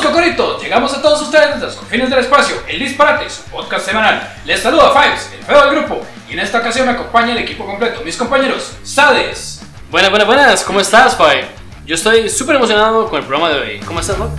[0.00, 0.62] Cocoritos.
[0.62, 4.34] Llegamos a todos ustedes desde los confines del espacio, el disparate, su podcast semanal.
[4.46, 7.66] Les saluda Fives, el feo del grupo, y en esta ocasión me acompaña el equipo
[7.66, 9.60] completo, mis compañeros, Sades.
[9.90, 10.64] Buenas, buenas, buenas.
[10.64, 11.46] ¿Cómo estás, Five?
[11.84, 13.80] Yo estoy súper emocionado con el programa de hoy.
[13.80, 14.30] ¿Cómo estás, Bob?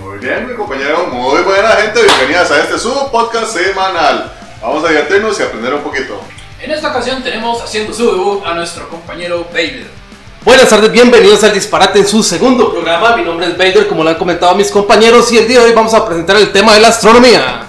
[0.00, 2.02] Muy bien, mi compañero, muy buena gente.
[2.02, 4.32] Bienvenidas a este su podcast semanal.
[4.62, 6.20] Vamos a divertirnos y aprender un poquito.
[6.60, 9.99] En esta ocasión tenemos haciendo su debut a nuestro compañero Bader.
[10.42, 13.14] Buenas tardes, bienvenidos al Disparate en su segundo programa.
[13.14, 15.72] Mi nombre es Bader, como lo han comentado mis compañeros, y el día de hoy
[15.74, 17.66] vamos a presentar el tema de la astronomía.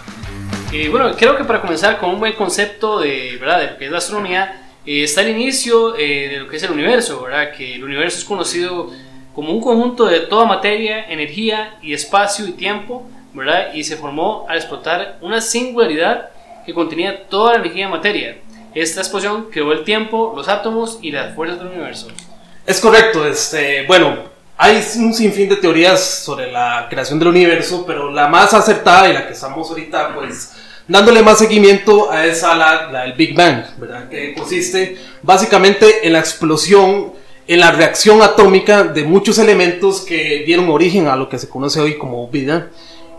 [0.71, 3.59] Y bueno, creo que para comenzar con un buen concepto de, ¿verdad?
[3.59, 6.63] de lo que es la astronomía, eh, está el inicio eh, de lo que es
[6.63, 7.51] el universo, ¿verdad?
[7.51, 8.89] que el universo es conocido
[9.35, 13.73] como un conjunto de toda materia, energía y espacio y tiempo, ¿verdad?
[13.73, 16.29] y se formó al explotar una singularidad
[16.65, 18.37] que contenía toda la energía en materia.
[18.73, 22.07] Esta explosión creó el tiempo, los átomos y las fuerzas del universo.
[22.65, 28.11] Es correcto, este, bueno, hay un sinfín de teorías sobre la creación del universo, pero
[28.11, 30.51] la más acertada y la que estamos ahorita, pues,
[30.87, 34.07] dándole más seguimiento a esa, la, la del Big Bang, ¿verdad?
[34.09, 37.13] Que consiste básicamente en la explosión,
[37.47, 41.79] en la reacción atómica de muchos elementos que dieron origen a lo que se conoce
[41.79, 42.69] hoy como vida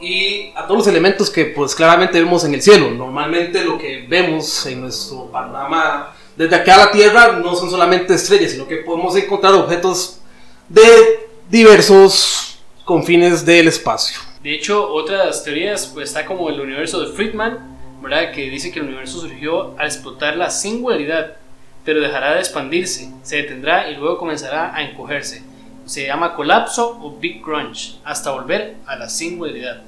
[0.00, 2.90] y a todos los elementos que pues claramente vemos en el cielo.
[2.90, 8.14] Normalmente lo que vemos en nuestro panorama desde acá a la Tierra no son solamente
[8.14, 10.20] estrellas, sino que podemos encontrar objetos
[10.69, 14.19] de diversos confines del espacio.
[14.42, 17.58] De hecho, otras teorías, pues está como el universo de Friedman,
[18.03, 18.33] ¿verdad?
[18.33, 21.36] Que dice que el universo surgió al explotar la singularidad,
[21.84, 25.42] pero dejará de expandirse, se detendrá y luego comenzará a encogerse.
[25.84, 29.83] Se llama colapso o Big Crunch, hasta volver a la singularidad.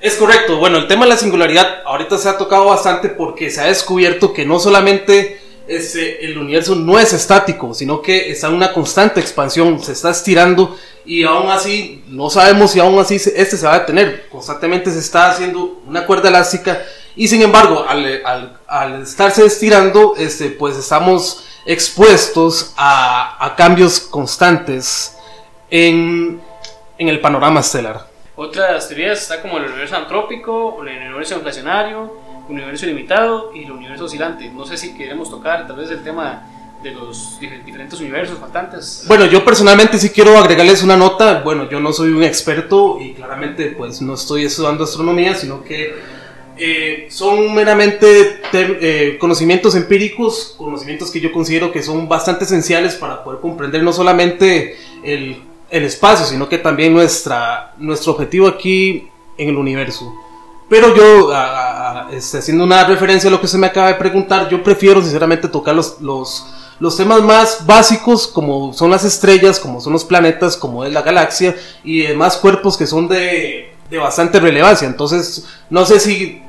[0.00, 3.60] Es correcto, bueno, el tema de la singularidad ahorita se ha tocado bastante porque se
[3.60, 8.54] ha descubierto que no solamente este, el universo no es estático, sino que está en
[8.54, 13.56] una constante expansión, se está estirando y aún así no sabemos si aún así este
[13.56, 16.82] se va a detener, constantemente se está haciendo una cuerda elástica
[17.16, 24.00] y sin embargo al, al, al estarse estirando este, pues estamos expuestos a, a cambios
[24.00, 25.16] constantes
[25.70, 26.40] en,
[26.98, 28.08] en el panorama estelar.
[28.36, 32.19] Otras teorías está como el universo antrópico el universo inflacionario,
[32.50, 34.50] universo ilimitado y el universo oscilante.
[34.50, 36.46] No sé si queremos tocar tal vez el tema
[36.82, 39.04] de los dif- diferentes universos faltantes.
[39.06, 41.40] Bueno, yo personalmente sí quiero agregarles una nota.
[41.42, 45.94] Bueno, yo no soy un experto y claramente pues no estoy estudiando astronomía, sino que
[46.56, 53.22] eh, son meramente eh, conocimientos empíricos, conocimientos que yo considero que son bastante esenciales para
[53.24, 59.48] poder comprender no solamente el, el espacio, sino que también nuestra, nuestro objetivo aquí en
[59.50, 60.12] el universo.
[60.68, 61.69] Pero yo, a-
[62.10, 65.48] este, haciendo una referencia a lo que se me acaba de preguntar, yo prefiero sinceramente
[65.48, 66.46] tocar los, los,
[66.78, 71.02] los temas más básicos, como son las estrellas, como son los planetas, como es la
[71.02, 74.86] galaxia y demás cuerpos que son de, de bastante relevancia.
[74.86, 76.42] Entonces, no sé si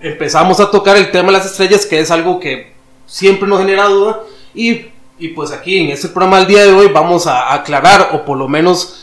[0.00, 2.72] empezamos a tocar el tema de las estrellas, que es algo que
[3.06, 4.20] siempre nos genera duda.
[4.54, 4.86] Y,
[5.18, 8.36] y pues aquí en este programa del día de hoy vamos a aclarar o por
[8.36, 9.00] lo menos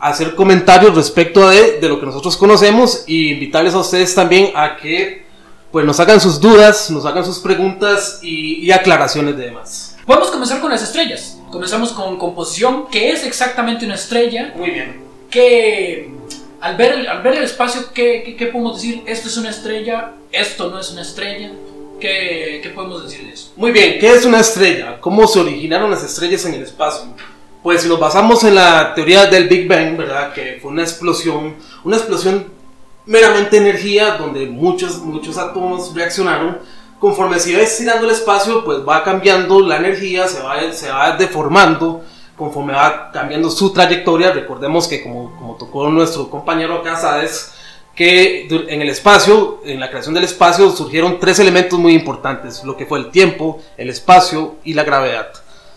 [0.00, 4.76] hacer comentarios respecto de, de lo que nosotros conocemos y invitarles a ustedes también a
[4.76, 5.23] que
[5.74, 9.96] pues nos hagan sus dudas, nos hagan sus preguntas y, y aclaraciones de demás.
[10.06, 11.36] Podemos comenzar con las estrellas.
[11.50, 14.54] Comenzamos con composición, ¿qué es exactamente una estrella?
[14.56, 15.02] Muy bien.
[15.30, 16.08] que
[16.60, 19.02] al ver, el- al ver el espacio, ¿qué, qué, qué podemos decir?
[19.06, 21.50] Esto es una estrella, esto no es una estrella.
[22.00, 23.50] ¿Qué, qué podemos decir de eso?
[23.56, 25.00] Muy bien, ¿qué es una estrella?
[25.00, 27.06] ¿Cómo se originaron las estrellas en el espacio?
[27.64, 30.32] Pues si nos basamos en la teoría del Big Bang, ¿verdad?
[30.34, 32.46] Que fue una explosión, una explosión
[33.06, 36.58] meramente energía donde muchos, muchos átomos reaccionaron.
[36.98, 41.16] Conforme se va estirando el espacio, pues va cambiando la energía, se va, se va
[41.16, 42.02] deformando
[42.36, 44.32] conforme va cambiando su trayectoria.
[44.32, 47.52] Recordemos que como, como tocó nuestro compañero acá, Sades,
[47.94, 52.76] que en el espacio, en la creación del espacio, surgieron tres elementos muy importantes, lo
[52.76, 55.28] que fue el tiempo, el espacio y la gravedad.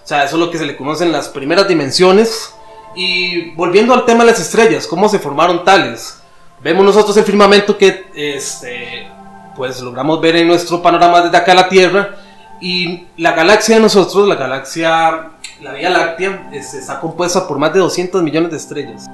[0.04, 2.54] O sea, eso es lo que se le conocen las primeras dimensiones.
[2.96, 6.20] Y volviendo al tema de las estrellas, ¿cómo se formaron tales?
[6.62, 9.08] Vemos nosotros el firmamento que este,
[9.56, 12.16] pues logramos ver en nuestro panorama desde acá a la Tierra.
[12.60, 15.30] Y la galaxia de nosotros, la galaxia,
[15.62, 19.06] la Vía Láctea, está compuesta por más de 200 millones de estrellas.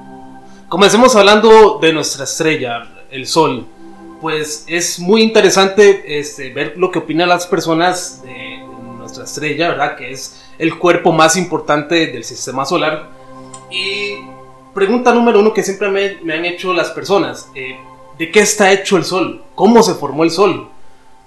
[0.68, 3.66] Comencemos hablando de nuestra estrella, el Sol.
[4.22, 8.64] Pues es muy interesante este, ver lo que opinan las personas de
[8.96, 9.96] nuestra estrella, ¿verdad?
[9.96, 13.10] Que es el cuerpo más importante del sistema solar.
[13.70, 14.14] Y
[14.74, 17.76] pregunta número uno que siempre me, me han hecho las personas: eh,
[18.18, 19.44] ¿de qué está hecho el Sol?
[19.54, 20.68] ¿Cómo se formó el Sol?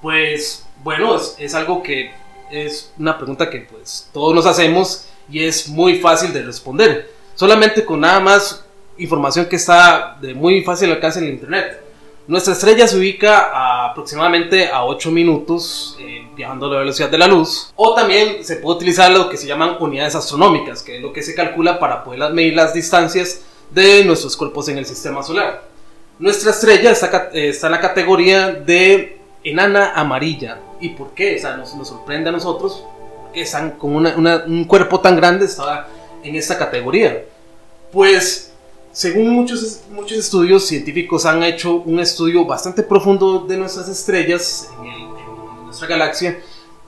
[0.01, 2.11] Pues bueno, es, algo que
[2.51, 7.11] es una pregunta que pues todos nos hacemos y es muy fácil de responder.
[7.35, 8.65] Solamente con nada más
[8.97, 11.81] información que está de muy fácil alcance en el internet.
[12.27, 17.17] Nuestra estrella se ubica a aproximadamente a 8 minutos eh, viajando a la velocidad de
[17.17, 17.71] la luz.
[17.77, 21.23] O también se puede utilizar lo que se llaman unidades astronómicas, que es lo que
[21.23, 23.41] se calcula para poder medir las distancias
[23.71, 25.63] de nuestros cuerpos en el sistema solar.
[26.19, 30.59] Nuestra estrella está, eh, está en la categoría de enana amarilla.
[30.81, 31.37] ¿Y por qué?
[31.37, 32.83] O sea, nos, nos sorprende a nosotros
[33.33, 35.87] que están con una- una- un cuerpo tan grande está
[36.23, 37.23] en esta categoría.
[37.91, 38.51] Pues,
[38.97, 45.65] según muchos, muchos estudios científicos han hecho un estudio bastante profundo de nuestras estrellas en,
[45.65, 46.39] nuestra galaxia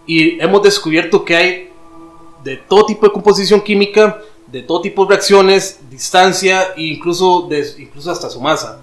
[0.07, 1.69] y hemos descubierto que hay
[2.43, 7.47] de todo tipo de composición química, de todo tipo de reacciones, distancia e incluso,
[7.77, 8.81] incluso hasta su masa.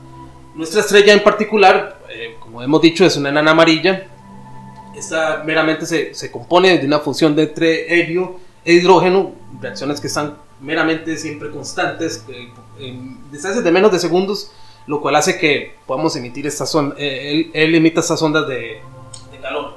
[0.54, 4.06] Nuestra estrella en particular, eh, como hemos dicho, es una enana amarilla.
[4.96, 10.06] Esta meramente se, se compone de una función de entre helio e hidrógeno, reacciones que
[10.06, 14.50] están meramente siempre constantes, eh, en de menos de segundos,
[14.86, 18.80] lo cual hace que podamos emitir estas ondas, él, él emita estas ondas de,
[19.42, 19.74] calor.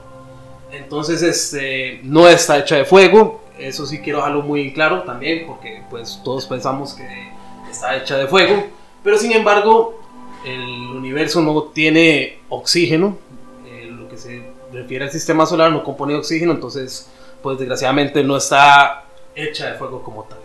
[0.72, 5.84] Entonces, este, no está hecha de fuego, eso sí quiero dejarlo muy claro también, porque
[5.90, 7.31] pues todos pensamos que
[7.69, 8.66] está hecha de fuego,
[9.04, 10.00] pero sin embargo,
[10.46, 13.18] el universo no tiene oxígeno,
[13.66, 17.10] eh, lo que se refiere al sistema solar no compone oxígeno, entonces,
[17.42, 19.06] pues desgraciadamente no está
[19.36, 20.40] hecha de fuego como tal.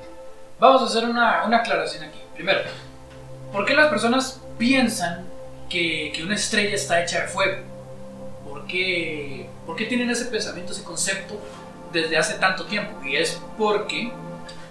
[0.58, 2.23] Vamos a hacer una, una aclaración aquí.
[2.34, 2.60] Primero,
[3.52, 5.24] ¿por qué las personas piensan
[5.68, 7.62] que, que una estrella está hecha de fuego?
[8.48, 11.40] ¿Por qué, ¿Por qué tienen ese pensamiento, ese concepto
[11.92, 13.02] desde hace tanto tiempo?
[13.04, 14.12] Y es porque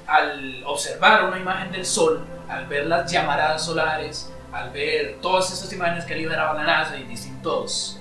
[0.08, 5.72] al observar una imagen del Sol, al ver las llamaradas solares, al ver todas esas
[5.74, 8.00] imágenes que liberaba la NASA y distintos,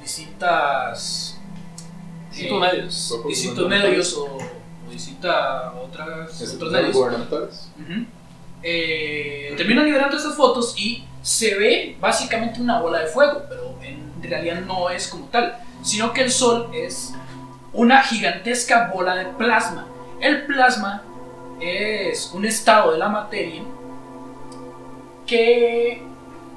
[0.00, 1.40] distintas
[2.30, 3.18] Distintos eh, medios.
[3.26, 7.70] Distintos medios o, o distintas otras otros medios gubernamentales.
[7.76, 8.06] Ujú.
[8.62, 14.22] Eh, terminan liberando esas fotos y se ve básicamente una bola de fuego, pero en
[14.22, 17.12] realidad no es como tal, sino que el Sol es
[17.72, 19.86] una gigantesca bola de plasma.
[20.20, 21.02] El plasma
[21.60, 23.62] es un estado de la materia
[25.26, 26.02] que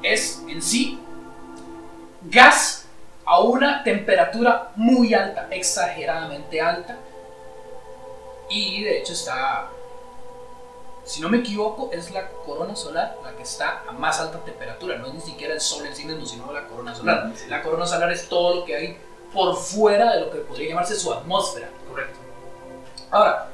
[0.01, 0.99] es en sí
[2.23, 2.87] gas
[3.25, 6.97] a una temperatura muy alta, exageradamente alta,
[8.49, 9.69] y de hecho está
[11.03, 14.97] si no me equivoco, es la corona solar la que está a más alta temperatura.
[14.97, 17.31] No es ni siquiera el sol en sí mismo, sino la corona solar.
[17.49, 18.97] La corona solar es todo lo que hay
[19.33, 21.69] por fuera de lo que podría llamarse su atmósfera.
[21.89, 22.19] Correcto.
[23.11, 23.49] Ahora,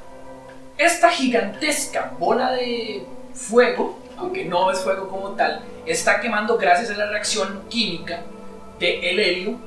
[0.78, 3.04] esta gigantesca bola de
[3.34, 8.22] fuego, aunque no es fuego como tal, está quemando gracias a la reacción química
[8.78, 9.58] del helio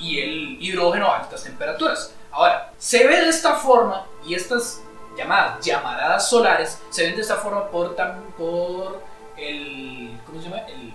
[0.00, 2.12] y el hidrógeno a altas temperaturas.
[2.30, 4.82] Ahora, se ve de esta forma y estas
[5.18, 7.94] llamadas llamaradas solares se ven de esta forma por,
[8.36, 9.02] por
[9.36, 10.62] el, ¿cómo se llama?
[10.68, 10.94] El,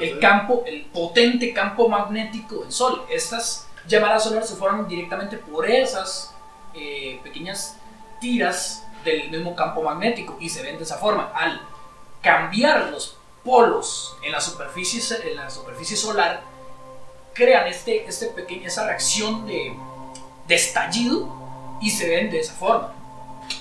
[0.00, 3.04] el campo, el potente campo magnético del Sol.
[3.08, 6.34] Estas llamadas solares se forman directamente por esas
[6.74, 7.78] eh, pequeñas
[8.20, 11.32] tiras del mismo campo magnético y se ven de esa forma.
[11.34, 11.60] Al
[12.20, 15.00] cambiar los polos en la superficie,
[15.30, 16.42] en la superficie solar,
[17.32, 19.76] crean este, este pequeño, esa reacción de,
[20.48, 21.28] de estallido
[21.80, 22.95] y se ven de esa forma.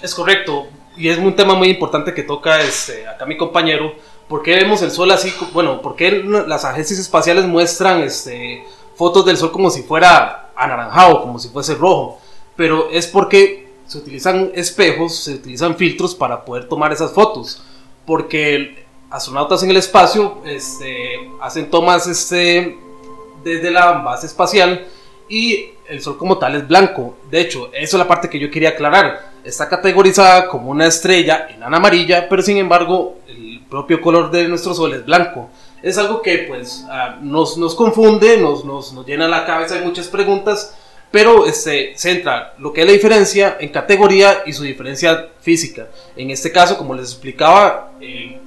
[0.02, 3.94] Es correcto, y es un tema muy importante que toca este, acá mi compañero.
[4.28, 5.34] ¿Por qué vemos el sol así?
[5.54, 8.66] Bueno, ¿por qué las agencias espaciales muestran este,
[8.96, 12.20] fotos del sol como si fuera anaranjado, como si fuese rojo?
[12.56, 17.62] Pero es porque se utilizan espejos, se utilizan filtros para poder tomar esas fotos.
[18.06, 22.78] Porque astronautas en el espacio este, hacen tomas este,
[23.44, 24.88] desde la base espacial
[25.30, 27.18] y el sol como tal es blanco.
[27.30, 29.32] De hecho, eso es la parte que yo quería aclarar.
[29.44, 34.74] Está categorizada como una estrella enana amarilla, pero sin embargo el propio color de nuestro
[34.74, 35.50] sol es blanco.
[35.82, 40.08] Es algo que pues ah, nos, confunde, nos, nos, nos llena la cabeza de muchas
[40.08, 40.76] preguntas,
[41.12, 45.88] pero este, centra lo que es la diferencia en categoría y su diferencia física.
[46.16, 48.40] En este caso, como les explicaba, eh,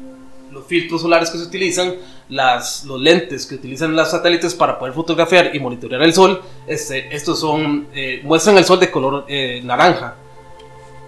[0.51, 1.95] los filtros solares que se utilizan,
[2.29, 7.15] las, los lentes que utilizan los satélites para poder fotografiar y monitorear el sol, este,
[7.15, 10.15] estos son, eh, muestran el sol de color eh, naranja.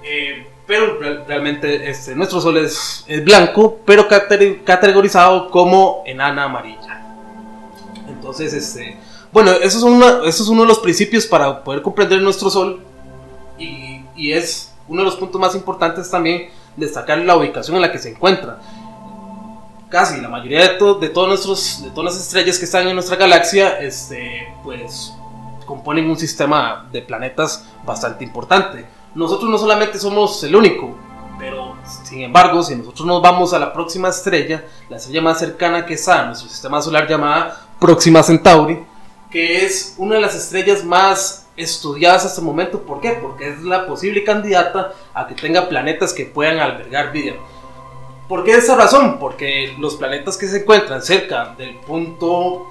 [0.04, 7.02] Eh, pero real- realmente este, nuestro sol es, blanco, pero cate- categorizado como enana amarilla.
[8.08, 8.96] Entonces, este,
[9.32, 12.80] bueno, eso es, una- eso es uno de los principios para poder comprender nuestro sol
[13.58, 17.92] y, y es uno de los puntos más importantes también destacar la ubicación en la
[17.92, 18.60] que se encuentra
[19.90, 22.94] casi la mayoría de, to- de, todos nuestros, de todas las estrellas que están en
[22.94, 25.12] nuestra galaxia, este, pues
[25.66, 28.86] componen un sistema de planetas bastante importante.
[29.14, 30.96] Nosotros no solamente somos el único,
[31.38, 35.84] pero Sin embargo, si nosotros nos vamos a la próxima estrella, la estrella más cercana
[35.86, 38.84] que está a nuestro sistema solar llamada Próxima Centauri,
[39.30, 42.82] que es una de las estrellas más estudiadas hasta el momento.
[42.82, 43.12] ¿Por qué?
[43.12, 47.34] Porque es la posible candidata a que tenga planetas que puedan albergar vida.
[48.30, 49.18] ¿Por qué esa razón?
[49.18, 52.64] Porque los planetas que se encuentran cerca del punto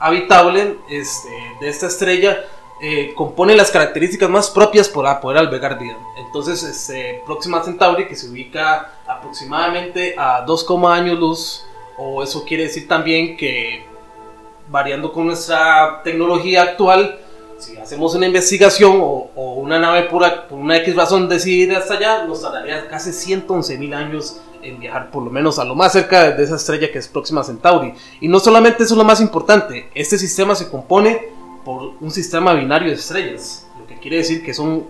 [0.00, 1.28] habitable este,
[1.60, 2.44] de esta estrella
[2.82, 5.96] eh, compone las características más propias para poder albergar vida.
[6.18, 11.64] Entonces, este, Próxima Centauri, que se ubica aproximadamente a 2, años luz,
[11.96, 13.86] o eso quiere decir también que
[14.68, 17.20] variando con nuestra tecnología actual,
[17.58, 21.94] si hacemos una investigación o, una nave pura, por una X razón decide ir hasta
[21.94, 25.92] allá, nos tardaría casi 111 mil años en viajar por lo menos a lo más
[25.92, 27.94] cerca de esa estrella que es Próxima Centauri.
[28.20, 31.28] Y no solamente eso es lo más importante, este sistema se compone
[31.64, 34.86] por un sistema binario de estrellas, lo que quiere decir que son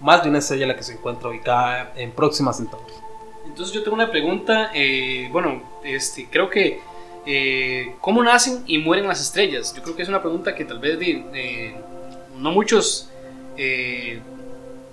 [0.00, 2.92] más de una estrella la que se encuentra ubicada en Próxima Centauri.
[3.46, 6.80] Entonces yo tengo una pregunta, eh, bueno, este, creo que
[7.26, 9.74] eh, ¿cómo nacen y mueren las estrellas?
[9.74, 11.74] Yo creo que es una pregunta que tal vez eh,
[12.38, 13.10] no muchos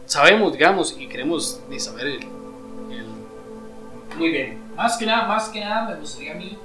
[0.05, 2.19] sabemos, digamos, y queremos saber
[4.17, 6.57] Muy bien, más que nada, más que nada me gustaría a mí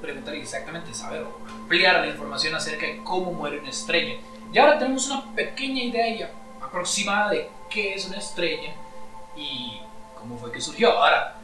[0.00, 4.14] preguntar exactamente, saber ampliar la información acerca de cómo muere una estrella.
[4.52, 8.74] Y ahora tenemos una pequeña idea aproximada de qué es una estrella
[9.36, 9.80] y
[10.18, 10.90] cómo fue que surgió.
[10.90, 11.36] Ahora,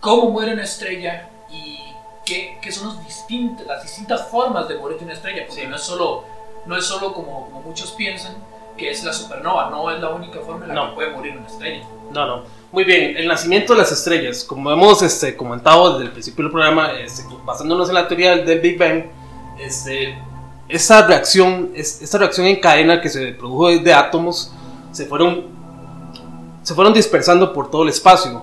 [0.00, 1.78] cómo muere una estrella y
[2.24, 5.76] qué, qué son los distintos, las distintas formas de morir de una estrella, porque no
[5.76, 6.24] es solo,
[6.64, 8.36] no es solo como, como, muchos piensan
[8.78, 11.46] que es la supernova, no es la única forma en la que puede morir una
[11.46, 11.84] estrella.
[12.12, 12.42] No, no.
[12.70, 16.52] Muy bien, el nacimiento de las estrellas, como hemos este, comentado desde el principio del
[16.52, 19.04] programa, este, basándonos en la teoría del Big Bang,
[19.58, 20.18] este,
[20.68, 24.52] esta reacción, esta reacción en cadena que se produjo de átomos,
[24.92, 25.46] se fueron,
[26.62, 28.42] se fueron dispersando por todo el espacio.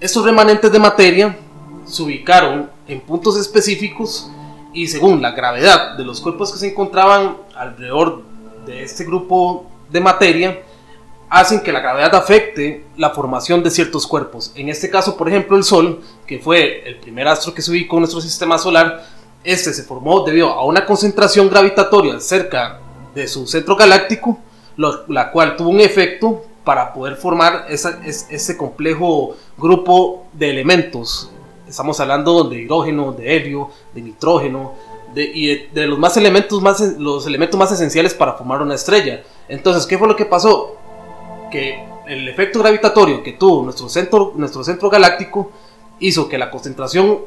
[0.00, 1.38] Estos remanentes de materia
[1.84, 4.30] se ubicaron en puntos específicos
[4.72, 8.22] y según la gravedad de los cuerpos que se encontraban alrededor
[8.64, 10.62] de este grupo de materia,
[11.30, 14.52] hacen que la gravedad afecte la formación de ciertos cuerpos.
[14.54, 17.96] En este caso, por ejemplo, el Sol, que fue el primer astro que se ubicó
[17.96, 19.04] en nuestro sistema solar,
[19.44, 22.80] este se formó debido a una concentración gravitatoria cerca
[23.14, 24.38] de su centro galáctico,
[24.76, 31.30] la cual tuvo un efecto para poder formar ese complejo grupo de elementos.
[31.68, 34.74] Estamos hablando de hidrógeno, de helio, de nitrógeno,
[35.14, 39.22] de, y de, los más elementos más los elementos más esenciales para formar una estrella.
[39.48, 40.76] Entonces, ¿qué fue lo que pasó?
[41.50, 45.50] Que el efecto gravitatorio que tuvo nuestro centro, nuestro centro galáctico
[46.00, 47.18] hizo que la concentración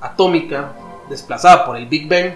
[0.00, 0.72] atómica
[1.08, 2.34] desplazada por el Big Bang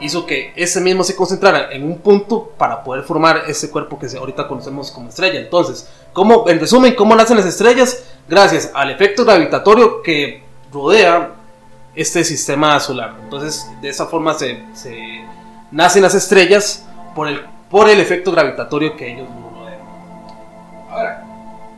[0.00, 4.06] hizo que ese mismo se concentrara en un punto para poder formar ese cuerpo que
[4.16, 5.38] ahorita conocemos como estrella.
[5.38, 8.04] Entonces, ¿cómo, en resumen, ¿cómo nacen las estrellas?
[8.28, 11.34] Gracias al efecto gravitatorio que rodea
[11.94, 13.14] este sistema solar.
[13.22, 15.24] Entonces, de esa forma se, se
[15.70, 16.84] nacen las estrellas
[17.14, 19.28] por el, por el efecto gravitatorio que ellos.
[20.92, 21.24] Ahora,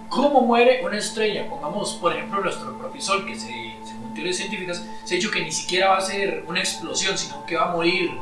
[0.09, 1.49] ¿cómo muere una estrella?
[1.49, 3.75] Pongamos, por ejemplo, nuestro propio Sol, que se
[4.15, 7.57] teorías científicas se ha dicho que ni siquiera va a ser una explosión, sino que
[7.57, 8.13] va a morir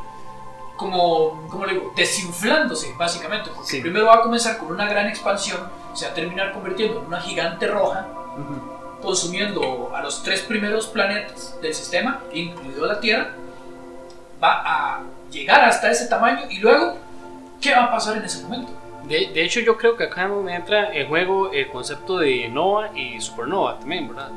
[0.75, 3.51] como, como le digo, desinflándose, básicamente.
[3.55, 5.59] Porque primero va a comenzar con una gran expansión,
[5.93, 8.07] se va a terminar convirtiendo en una gigante roja,
[9.01, 13.31] consumiendo a los tres primeros planetas del sistema, incluido la Tierra.
[14.43, 16.97] Va a llegar hasta ese tamaño y luego,
[17.61, 18.82] ¿qué va a pasar en ese momento?
[19.07, 23.19] De, de hecho, yo creo que acá entra en juego el concepto de nova y
[23.19, 24.31] supernova también, ¿verdad?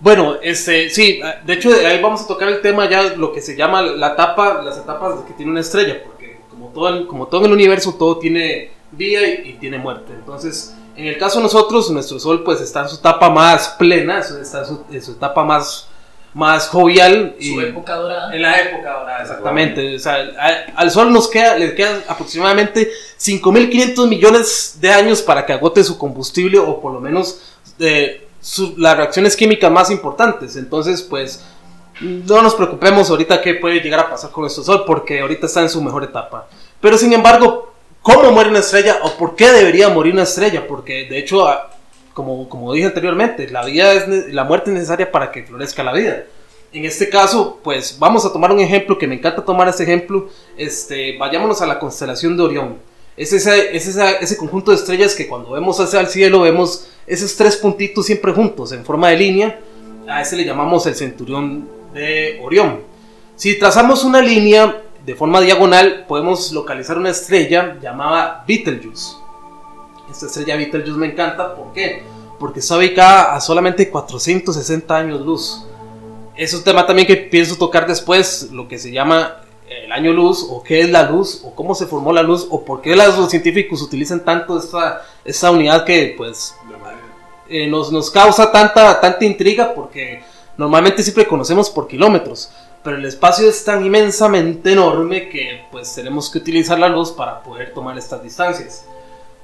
[0.00, 3.56] Bueno, este, sí, de hecho ahí vamos a tocar el tema ya, lo que se
[3.56, 7.46] llama la etapa, las etapas que tiene una estrella, porque como todo, como todo en
[7.46, 10.12] el universo, todo tiene vida y, tiene muerte.
[10.12, 14.20] Entonces, en el caso de nosotros, nuestro Sol pues está en su etapa más plena,
[14.20, 15.88] está en su, etapa más,
[16.34, 17.36] más jovial.
[17.38, 18.34] Y su época dorada.
[18.34, 19.96] En la época dorada, exactamente.
[19.96, 20.16] O sea,
[20.76, 25.98] al, Sol nos queda, le quedan aproximadamente 5.500 millones de años para que agote su
[25.98, 27.54] combustible o por lo menos...
[27.78, 28.24] Eh,
[28.76, 30.56] las reacciones químicas más importantes.
[30.56, 31.44] Entonces, pues,
[32.00, 35.62] no nos preocupemos ahorita qué puede llegar a pasar con nuestro Sol, porque ahorita está
[35.62, 36.46] en su mejor etapa.
[36.80, 40.66] Pero, sin embargo, ¿cómo muere una estrella o por qué debería morir una estrella?
[40.66, 41.48] Porque, de hecho,
[42.18, 45.92] como, como dije anteriormente, la, vida es, la muerte es necesaria para que florezca la
[45.92, 46.24] vida.
[46.72, 50.28] En este caso, pues vamos a tomar un ejemplo que me encanta tomar ese ejemplo.
[50.56, 52.78] Este, vayámonos a la constelación de Orión.
[53.16, 57.36] Es, ese, es ese conjunto de estrellas que cuando vemos hacia el cielo vemos esos
[57.36, 59.60] tres puntitos siempre juntos en forma de línea.
[60.08, 62.80] A ese le llamamos el centurión de Orión.
[63.36, 69.27] Si trazamos una línea de forma diagonal, podemos localizar una estrella llamada Betelgeuse.
[70.10, 72.02] Esta estrella Betelgeuse me encanta, ¿por qué?
[72.38, 75.64] porque está ubicada a solamente 460 años luz.
[76.36, 80.46] Es un tema también que pienso tocar después, lo que se llama el año luz,
[80.48, 83.28] o qué es la luz, o cómo se formó la luz, o por qué los
[83.28, 86.54] científicos utilizan tanto esta, esta unidad que pues
[87.48, 90.22] eh, nos, nos causa tanta, tanta intriga, porque
[90.56, 92.50] normalmente siempre conocemos por kilómetros,
[92.84, 97.42] pero el espacio es tan inmensamente enorme que pues tenemos que utilizar la luz para
[97.42, 98.84] poder tomar estas distancias.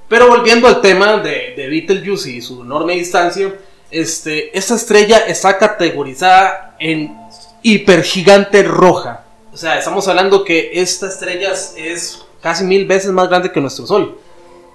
[0.07, 3.53] Pero volviendo al tema de, de Betelgeuse y su enorme distancia,
[3.91, 7.15] este, esta estrella está categorizada en
[7.61, 9.23] hipergigante roja.
[9.53, 13.87] O sea, estamos hablando que esta estrella es casi mil veces más grande que nuestro
[13.87, 14.17] Sol.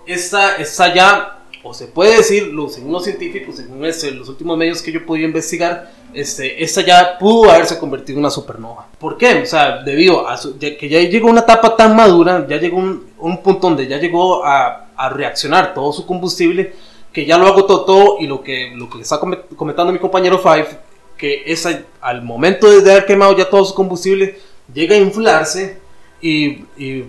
[0.07, 4.83] Esta está ya, o se puede decir, según los científicos, según este, los últimos medios
[4.83, 8.89] que yo pude investigar, este, esta ya pudo haberse convertido en una supernova.
[8.99, 9.43] ¿Por qué?
[9.43, 13.43] O sea, debido a que ya llegó una etapa tan madura, ya llegó un, un
[13.43, 16.75] punto donde ya llegó a, a, reaccionar todo su combustible,
[17.13, 20.69] que ya lo agotó todo y lo que, lo que está comentando mi compañero Five,
[21.17, 21.69] que es
[22.01, 24.39] al momento de haber quemado ya todo su combustible,
[24.73, 25.79] llega a inflarse
[26.21, 27.05] y, y,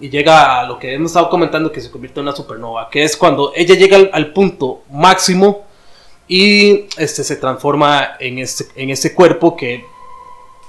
[0.00, 3.16] llega a lo que hemos estado comentando que se convierte en una supernova, que es
[3.16, 5.64] cuando ella llega al, punto máximo
[6.28, 9.84] y este se transforma en este, en este cuerpo que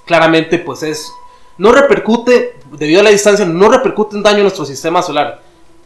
[0.05, 1.12] claramente pues es
[1.58, 5.41] no repercute debido a la distancia no repercute en daño en nuestro sistema solar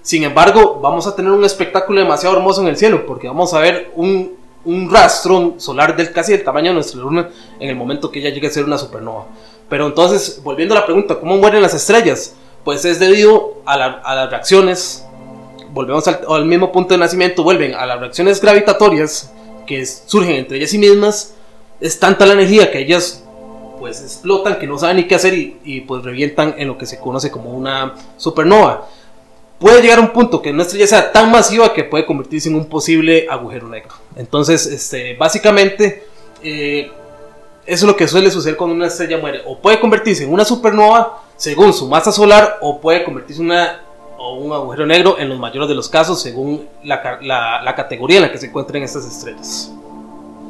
[0.09, 3.59] sin embargo vamos a tener un espectáculo demasiado hermoso en el cielo porque vamos a
[3.59, 4.33] ver un,
[4.65, 8.31] un rastro solar del casi del tamaño de nuestra luna en el momento que ella
[8.31, 9.27] llegue a ser una supernova.
[9.69, 14.15] Pero entonces volviendo a la pregunta cómo mueren las estrellas pues es debido a, a
[14.15, 15.05] las reacciones.
[15.71, 19.31] Volvemos al, mismo punto de nacimiento vuelven a las reacciones gravitatorias
[19.67, 21.35] que surgen entre ellas y mismas,
[21.79, 23.23] es tanta la energía que ellas
[23.77, 26.99] pues explotan que no saben ni qué hacer y, pues revientan en lo que se
[26.99, 28.87] conoce como una supernova.
[29.59, 32.55] Puede llegar a un punto que una estrella sea tan masiva que puede convertirse en
[32.55, 33.93] un posible agujero negro.
[34.15, 36.07] Entonces, este, básicamente,
[36.41, 36.89] eh,
[37.65, 39.41] eso es lo que suele suceder cuando una estrella muere.
[39.45, 44.53] O puede convertirse en una supernova según su masa solar, o puede convertirse en un
[44.53, 48.47] agujero negro en los mayores de los casos según la, categoría en la que se
[48.47, 49.71] encuentren estas estrellas.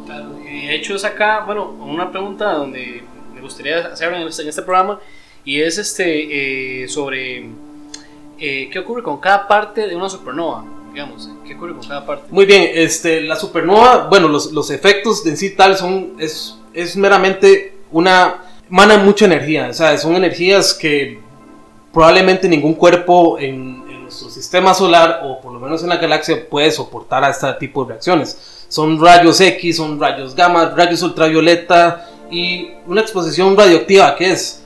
[0.06, 3.04] Claro, de hecho es acá, bueno, una pregunta donde
[3.34, 5.00] me gustaría hacer en este, este programa
[5.46, 7.48] y es este eh, sobre
[8.40, 10.66] eh, qué ocurre con cada parte de una supernova.
[10.92, 12.26] Digamos, ¿qué ocurre con cada parte?
[12.32, 16.98] Muy bien, este, la supernova, bueno, los, los efectos de sí tal son, es, es
[16.98, 21.20] meramente una, mana mucha energía, o sea, son energías que
[21.92, 26.72] probablemente ningún cuerpo en, nuestro sistema solar o por lo menos en la galaxia puede
[26.72, 28.66] soportar a este tipo de reacciones.
[28.68, 34.64] Son rayos X, son rayos gamma, rayos ultravioleta y una exposición radioactiva que es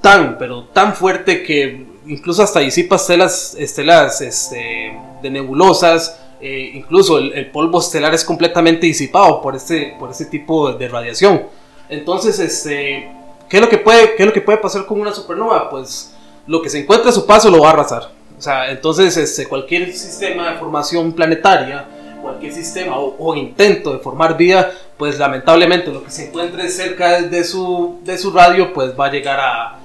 [0.00, 7.18] tan, pero tan fuerte que incluso hasta disipa estelas, estelas este, de nebulosas, eh, incluso
[7.18, 11.44] el, polvo estelar es completamente disipado por este, por este tipo de radiación.
[11.88, 13.10] Entonces, este,
[13.48, 15.70] ¿qué, es lo que puede, ¿qué es lo que puede pasar con una supernova?
[15.70, 16.14] Pues
[16.46, 18.10] lo que se encuentre a su paso lo va a arrasar.
[18.38, 21.86] O sea, entonces este, cualquier sistema de formación planetaria,
[22.20, 27.44] cualquier sistema o, intento de formar vida, pues lamentablemente lo que se encuentre cerca de
[27.44, 29.75] su, de su radio, pues va a llegar a,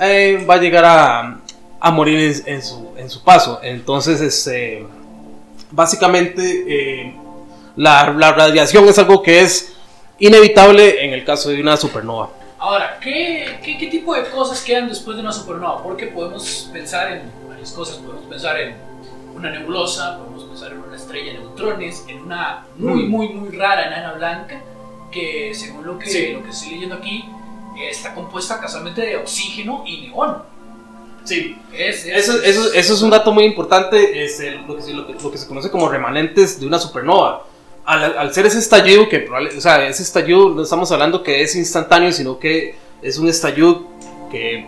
[0.00, 1.40] eh, va a, llegar a,
[1.80, 3.60] a morir en, su, en, su, paso.
[3.62, 4.86] Entonces, este,
[5.70, 7.14] básicamente eh,
[7.76, 9.72] la, la radiación es algo que es
[10.18, 12.30] inevitable en el caso de una supernova.
[12.58, 15.82] Ahora, ¿qué, ¿qué, qué, tipo de cosas quedan después de una supernova?
[15.82, 17.96] Porque podemos pensar en varias cosas.
[17.96, 18.76] Podemos pensar en
[19.34, 23.10] una nebulosa, podemos pensar en una estrella de neutrones, en una muy, mm.
[23.10, 24.62] muy, muy rara enana blanca,
[25.10, 27.24] que según lo que, lo que estoy leyendo aquí,
[27.90, 30.42] está compuesta casualmente de oxígeno y neón.
[31.24, 35.14] Sí, es, eso, eso, eso, es un dato muy importante, es lo, que, lo, que,
[35.14, 37.44] lo que se conoce como remanentes de una supernova
[37.84, 41.54] al, al, ser ese estallido, que o sea, ese estallido no estamos hablando que es
[41.56, 43.86] instantáneo, sino que es un estallido
[44.30, 44.66] que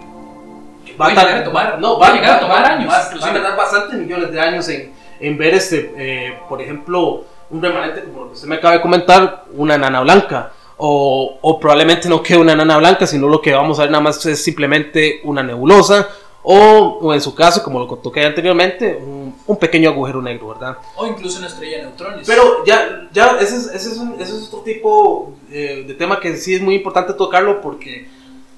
[1.00, 2.92] va, a, tomar, no, va, a llegar a tomar años.
[2.92, 7.62] Va, a tardar bastantes millones de años en, en ver, este, eh, por ejemplo, un
[7.62, 10.52] remanente como lo que usted me acaba de comentar, una nana blanca.
[10.76, 14.02] O, o probablemente no quede una nana blanca, sino lo que vamos a ver nada
[14.02, 16.08] más es simplemente una nebulosa
[16.46, 20.76] o, en su caso, como lo toqué anteriormente, un, un, pequeño agujero negro, ¿verdad?
[20.94, 22.26] O incluso una estrella de neutrones.
[22.26, 26.20] Pero ya, ya ese, es, ese, es un, ese es otro tipo eh, de tema
[26.20, 28.08] que sí es muy importante tocarlo porque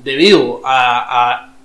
[0.03, 1.56] debido a, a,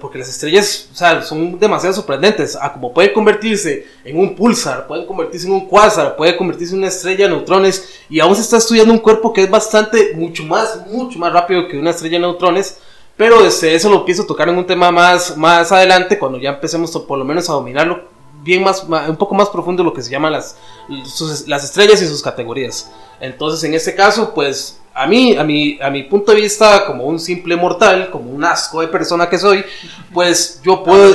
[0.00, 0.88] porque las estrellas
[1.22, 6.16] son demasiado sorprendentes, a como puede convertirse en un pulsar, puede convertirse en un quasar,
[6.16, 9.44] puede convertirse en una estrella de neutrones y aún se está estudiando un cuerpo que
[9.44, 12.78] es bastante, mucho más, mucho más rápido que una estrella de neutrones
[13.18, 16.92] pero este, eso lo pienso tocar en un tema más, más adelante, cuando ya empecemos
[16.92, 20.30] por lo menos a dominarlo bien más, un poco más profundo lo que se llama
[20.30, 20.56] las,
[21.04, 22.90] sus- las estrellas y sus categorías.
[23.20, 27.04] Entonces, en este caso, pues a mí, a mi, a mi punto de vista, como
[27.04, 29.64] un simple mortal, como un asco de persona que soy,
[30.12, 31.14] pues yo puedo,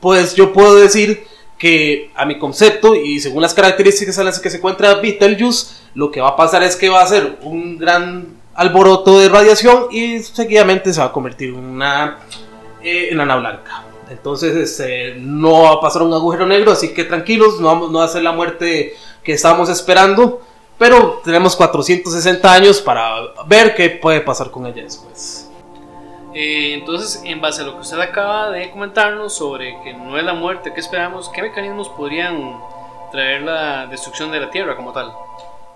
[0.00, 1.26] pues yo puedo decir
[1.58, 6.10] que a mi concepto y según las características en las que se encuentra Betelgeuse, lo
[6.10, 10.18] que va a pasar es que va a ser un gran alboroto de radiación y
[10.20, 12.18] seguidamente se va a convertir en una
[12.82, 13.84] eh, enana blanca.
[14.10, 17.98] Entonces este, no va a pasar un agujero negro, así que tranquilos, no, vamos, no
[17.98, 20.42] va a ser la muerte que estábamos esperando,
[20.78, 23.14] pero tenemos 460 años para
[23.46, 25.50] ver qué puede pasar con ella después.
[26.34, 30.24] Eh, entonces, en base a lo que usted acaba de comentarnos sobre que no es
[30.24, 32.58] la muerte que esperamos, ¿qué mecanismos podrían
[33.12, 35.12] traer la destrucción de la Tierra como tal?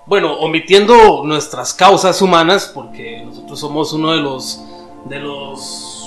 [0.04, 4.60] Bueno, omitiendo nuestras causas humanas, porque nosotros somos uno de los
[5.04, 5.97] de los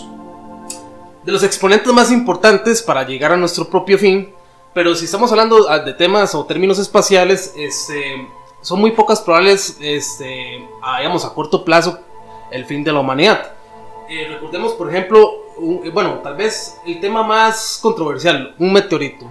[1.24, 4.34] de los exponentes más importantes para llegar a nuestro propio fin.
[4.74, 8.28] Pero si estamos hablando ah, de temas o términos espaciales, este,
[8.62, 12.00] son muy pocas probables, este, a, digamos, a corto plazo,
[12.52, 13.52] el fin de la humanidad.
[14.10, 19.26] Eh, recordemos, por ejemplo, un- eh, bueno, tal vez el tema más controversial, un meteorito.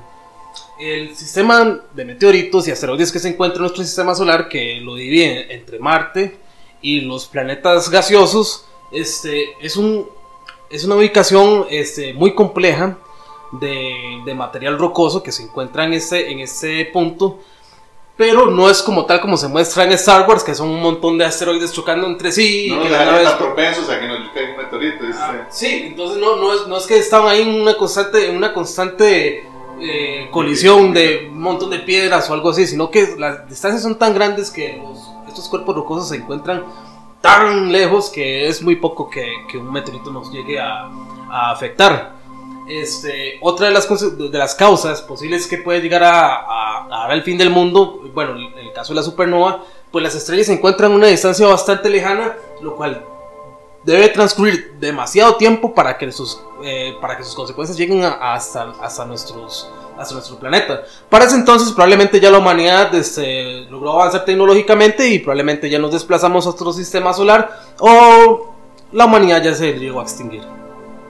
[0.79, 4.94] El sistema de meteoritos y asteroides que se encuentra en nuestro sistema solar, que lo
[4.94, 6.38] divide entre Marte
[6.81, 10.09] y los planetas gaseosos, este, es, un,
[10.70, 12.96] es una ubicación este, muy compleja
[13.52, 17.38] de, de material rocoso que se encuentra en este, en este punto,
[18.16, 21.18] pero no es como tal como se muestra en Star Wars, que son un montón
[21.18, 22.66] de asteroides chocando entre sí.
[22.66, 23.24] y No que la nave
[23.98, 25.04] que nos caiga un meteorito.
[25.14, 28.37] Ah, sí, entonces no, no, es, no es que están ahí en una constante, en
[28.37, 29.48] una constante
[29.80, 33.96] eh, colisión de un montón de piedras o algo así, sino que las distancias son
[33.98, 36.64] tan grandes que los- estos cuerpos rocosos se encuentran
[37.20, 40.90] tan lejos que es muy poco que, que un meteorito nos llegue a,
[41.30, 42.18] afectar.
[42.68, 47.37] Este, otra de las, de las causas posibles que puede llegar a, a- el fin
[47.38, 50.94] del mundo, bueno, en el caso de la supernova, pues las estrellas se encuentran a
[50.94, 53.04] una distancia bastante lejana, lo cual
[53.85, 59.04] debe transcurrir demasiado tiempo para que sus, eh, para que sus consecuencias lleguen hasta, hasta,
[59.04, 60.82] nuestros, hasta nuestro planeta.
[61.10, 65.92] Para ese entonces probablemente ya la humanidad este, logró avanzar tecnológicamente y probablemente ya nos
[65.92, 68.54] desplazamos a otro sistema solar o
[68.92, 70.40] la humanidad ya se llegó a extinguir.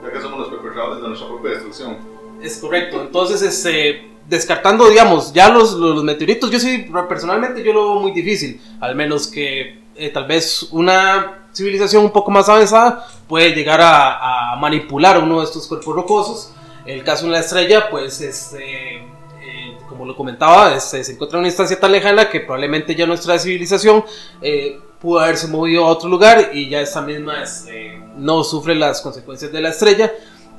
[0.03, 1.97] Ya que somos los perpetradores de nuestra propia destrucción.
[2.41, 3.01] Es correcto.
[3.01, 8.01] Entonces, este, descartando, digamos, ya los, los, los meteoritos, yo sí, personalmente yo lo veo
[8.01, 8.59] muy difícil.
[8.81, 14.53] Al menos que eh, tal vez una civilización un poco más avanzada puede llegar a,
[14.53, 16.53] a manipular uno de estos cuerpos rocosos.
[16.85, 21.41] El caso de la estrella, pues, este, eh, como lo comentaba, este, se encuentra en
[21.41, 24.03] una instancia tan lejana que probablemente ya nuestra civilización
[24.41, 29.01] eh, pudo haberse movido a otro lugar y ya esta misma este, no sufre las
[29.01, 30.11] consecuencias de la estrella.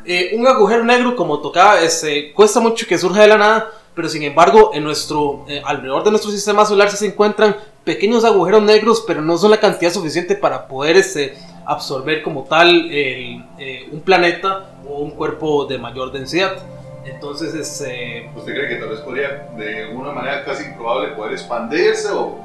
[0.05, 4.09] Eh, un agujero negro, como tocaba, este, cuesta mucho que surja de la nada, pero
[4.09, 9.05] sin embargo, en nuestro, eh, alrededor de nuestro sistema solar se encuentran pequeños agujeros negros,
[9.07, 14.01] pero no son la cantidad suficiente para poder este, absorber como tal el, eh, un
[14.01, 16.57] planeta o un cuerpo de mayor densidad.
[17.05, 22.09] Entonces, este, ¿Usted cree que tal vez podría, de una manera casi improbable, poder expandirse
[22.13, 22.39] o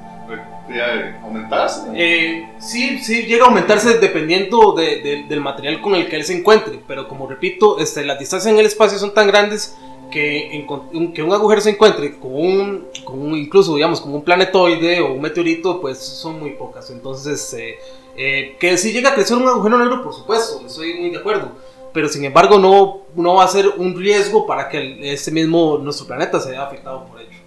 [0.70, 1.82] eh, aumentarse?
[1.94, 6.24] Eh, sí, sí, llega a aumentarse dependiendo de- de- del material con el que él
[6.24, 9.78] se encuentre, pero como repito, este, las distancias en el espacio son tan grandes
[10.12, 14.24] que, un, que un agujero se encuentre con un, con un- incluso digamos, con un
[14.24, 16.90] planetoide o un meteorito, pues son muy pocas.
[16.90, 17.76] Entonces, eh,
[18.16, 21.52] eh, que si llega a crecer un agujero negro, por supuesto, estoy muy de acuerdo.
[21.98, 25.80] Pero sin embargo, no, no va a ser un riesgo para que el- este mismo,
[25.80, 27.40] nuestro planeta se vea afectado por ello.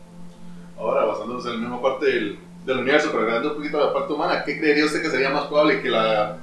[0.76, 2.36] Ahora, basándonos en la misma parte del,
[2.66, 5.44] del universo, pero agregando un poquito la parte humana, ¿qué creería usted que sería más
[5.44, 6.36] probable que la,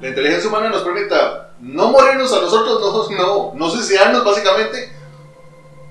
[0.00, 4.92] la inteligencia humana nos permita no morirnos a nosotros, no, no, no suicidarnos básicamente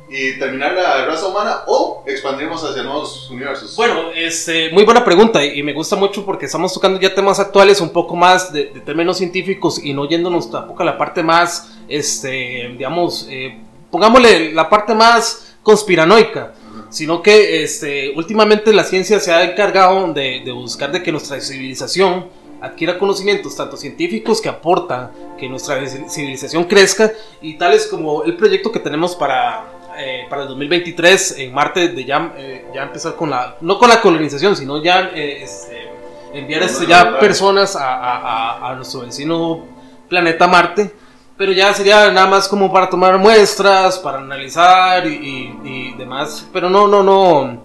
[0.10, 3.76] y terminar la raza humana o expandirnos hacia nuevos universos?
[3.76, 7.82] Bueno, este, muy buena pregunta y me gusta mucho porque estamos tocando ya temas actuales
[7.82, 11.72] un poco más de, de términos científicos y no yéndonos tampoco a la parte más,
[11.88, 16.54] este, digamos, eh, pongámosle la parte más conspiranoica,
[16.90, 21.40] sino que este, últimamente la ciencia se ha encargado de, de buscar de que nuestra
[21.40, 22.28] civilización
[22.64, 27.12] adquiera conocimientos tanto científicos que aportan que nuestra civilización crezca
[27.42, 32.06] y tales como el proyecto que tenemos para eh, para el 2023 en Marte de
[32.06, 35.90] ya, eh, ya empezar con la, no con la colonización, sino ya eh, este,
[36.34, 39.66] enviar este, ya personas a, a, a, a, nuestro vecino
[40.10, 40.94] planeta Marte,
[41.38, 46.48] pero ya sería nada más como para tomar muestras, para analizar y, y, y demás,
[46.52, 47.64] pero no, no, no,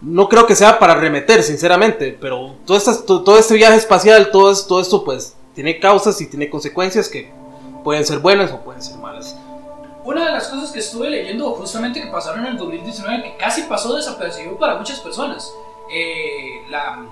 [0.00, 4.30] no creo que sea para remeter, sinceramente, pero todo, esta, todo, todo este viaje espacial,
[4.30, 7.30] todo, todo esto pues tiene causas y tiene consecuencias que
[7.84, 9.37] pueden ser buenas o pueden ser malas
[10.08, 13.64] una de las cosas que estuve leyendo justamente que pasaron en el 2019, que casi
[13.64, 15.52] pasó desapercibido para muchas personas,
[15.92, 17.04] eh, la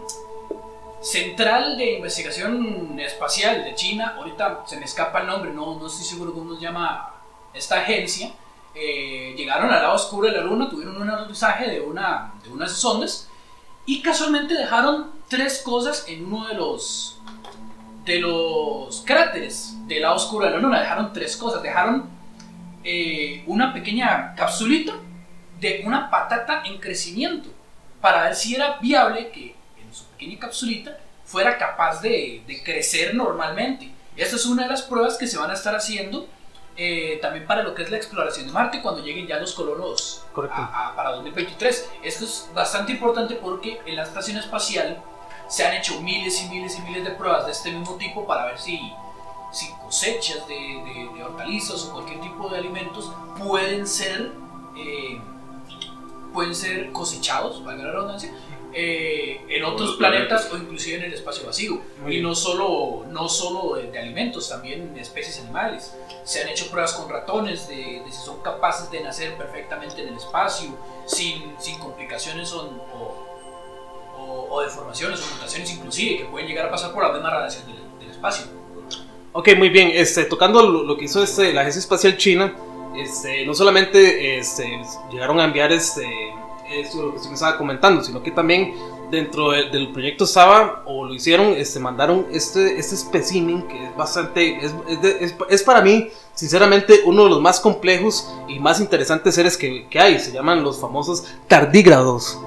[1.02, 6.06] Central de Investigación Espacial de China, ahorita se me escapa el nombre, no, no estoy
[6.06, 7.12] seguro cómo se llama
[7.52, 8.32] esta agencia,
[8.74, 12.72] eh, llegaron al lado oscuro de la Luna, tuvieron un aterrizaje de, una, de unas
[12.72, 13.28] sondas
[13.84, 17.20] y casualmente dejaron tres cosas en uno de los,
[18.06, 20.80] de los cráteres del lado oscuro de la Luna.
[20.80, 21.62] Dejaron tres cosas.
[21.62, 22.15] Dejaron
[22.88, 24.92] eh, una pequeña capsulita
[25.58, 27.48] de una patata en crecimiento
[28.00, 33.14] para ver si era viable que en su pequeña capsulita fuera capaz de, de crecer
[33.14, 33.90] normalmente.
[34.16, 36.28] Esta es una de las pruebas que se van a estar haciendo
[36.76, 40.24] eh, también para lo que es la exploración de Marte cuando lleguen ya los colonos
[40.52, 41.90] a, a, para 2023.
[42.04, 45.02] Esto es bastante importante porque en la estación espacial
[45.48, 48.44] se han hecho miles y miles y miles de pruebas de este mismo tipo para
[48.44, 48.78] ver si,
[49.52, 54.32] si cosechas de, de, de hortalizas o cualquier tipo de alimentos pueden ser,
[54.76, 55.20] eh,
[56.32, 58.32] pueden ser cosechados, valga la redundancia,
[58.78, 61.80] eh, en otros planetas o inclusive en el espacio vacío.
[62.06, 65.96] y no solo, no solo de, de, alimentos, también especies animales.
[66.24, 70.08] Se han hecho pruebas con ratones de, de, si son capaces de nacer perfectamente en
[70.08, 70.68] el espacio,
[71.06, 72.68] sin, sin complicaciones o,
[74.18, 77.64] o, o, deformaciones o mutaciones inclusive, que pueden llegar a pasar por la misma radiación
[77.66, 78.44] del, del espacio.
[79.38, 79.90] Ok, muy bien.
[79.92, 82.54] Este, tocando lo, lo que hizo este, la Agencia Espacial China,
[82.96, 84.80] este, no solamente este,
[85.12, 86.06] llegaron a enviar este,
[86.72, 88.72] esto lo que usted estaba comentando, sino que también
[89.10, 93.94] dentro de, del proyecto Saba, o lo hicieron, este, mandaron este, este espécimen que es
[93.94, 98.58] bastante, es, es, de, es, es, para mí, sinceramente, uno de los más complejos y
[98.58, 102.40] más interesantes seres que, que hay, se llaman los famosos tardígrados.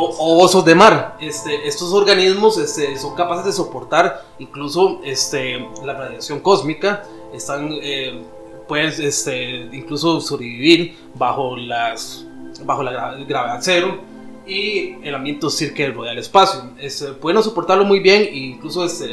[0.00, 1.16] O, o, osos de mar.
[1.20, 7.04] Este, estos organismos este, son capaces de soportar incluso este, la radiación cósmica.
[7.34, 8.22] Están, eh,
[8.68, 12.24] pueden este, incluso sobrevivir bajo las
[12.64, 13.98] bajo la gravedad cero
[14.46, 16.70] y el ambiente hostil que rodea el espacio.
[16.78, 19.08] Es, pueden soportarlo muy bien e incluso este,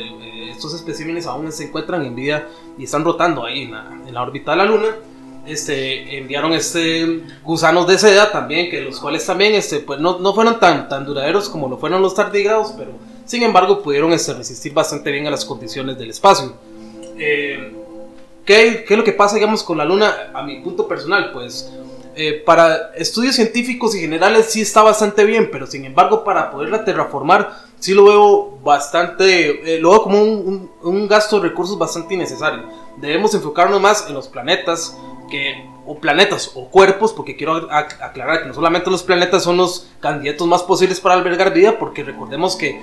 [0.49, 4.21] estos especímenes aún se encuentran en vida y están rotando ahí en la, en la
[4.21, 4.87] órbita de la Luna.
[5.45, 10.33] Este, enviaron este, gusanos de seda también, que los cuales también este, pues no, no
[10.33, 12.91] fueron tan, tan duraderos como lo fueron los tardígrados, pero
[13.25, 16.53] sin embargo pudieron este, resistir bastante bien a las condiciones del espacio.
[17.17, 17.73] Eh,
[18.43, 21.31] ¿qué, ¿Qué es lo que pasa, digamos, con la Luna a mi punto personal?
[21.31, 21.71] Pues
[22.17, 26.85] eh, para estudios científicos y generales sí está bastante bien, pero sin embargo para poderla
[26.85, 31.77] terraformar sí lo veo bastante, eh, lo veo como un, un, un, gasto de recursos
[31.77, 32.63] bastante innecesario.
[32.97, 34.97] Debemos enfocarnos más en los planetas,
[35.29, 39.87] que, o planetas o cuerpos, porque quiero aclarar que no solamente los planetas son los
[39.99, 42.81] candidatos más posibles para albergar vida, porque recordemos que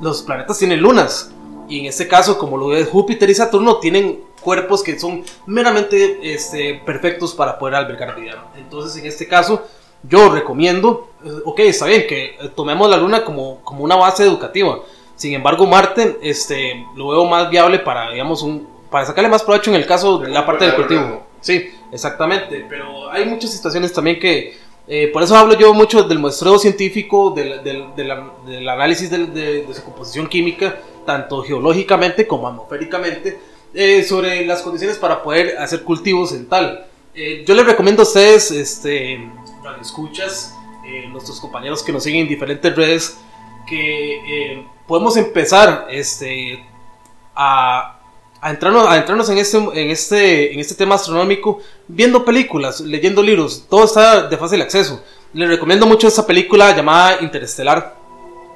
[0.00, 1.30] los planetas tienen lunas,
[1.68, 6.34] y en este caso, como lo es Júpiter y Saturno, tienen cuerpos que son meramente
[6.34, 8.50] este, perfectos para poder albergar vida.
[8.56, 9.66] Entonces, en este caso,
[10.08, 11.08] yo recomiendo,
[11.44, 14.80] ok, está bien, que tomemos la Luna como, como una base educativa.
[15.16, 19.70] Sin embargo, Marte este, lo veo más viable para, digamos, un, para sacarle más provecho
[19.70, 21.24] en el caso de la parte del cultivo.
[21.40, 22.64] Sí, exactamente.
[22.68, 27.30] Pero hay muchas situaciones también que, eh, por eso hablo yo mucho del muestreo científico,
[27.30, 28.12] del, del, del,
[28.46, 33.38] del análisis de, de, su composición química, tanto geológicamente como atmosféricamente,
[33.72, 36.86] eh, sobre las condiciones para poder hacer cultivos en tal.
[37.14, 39.28] Eh, yo les recomiendo a ustedes, este,
[39.80, 40.54] escuchas,
[40.86, 43.18] eh, nuestros compañeros que nos siguen en diferentes redes,
[43.66, 46.64] que podemos empezar este,
[47.34, 47.98] a,
[48.40, 53.22] a, entrarnos, a entrarnos en, este, en, este, en este tema astronómico viendo películas, leyendo
[53.22, 55.02] libros, todo está de fácil acceso.
[55.32, 57.96] Les recomiendo mucho esta película llamada Interestelar.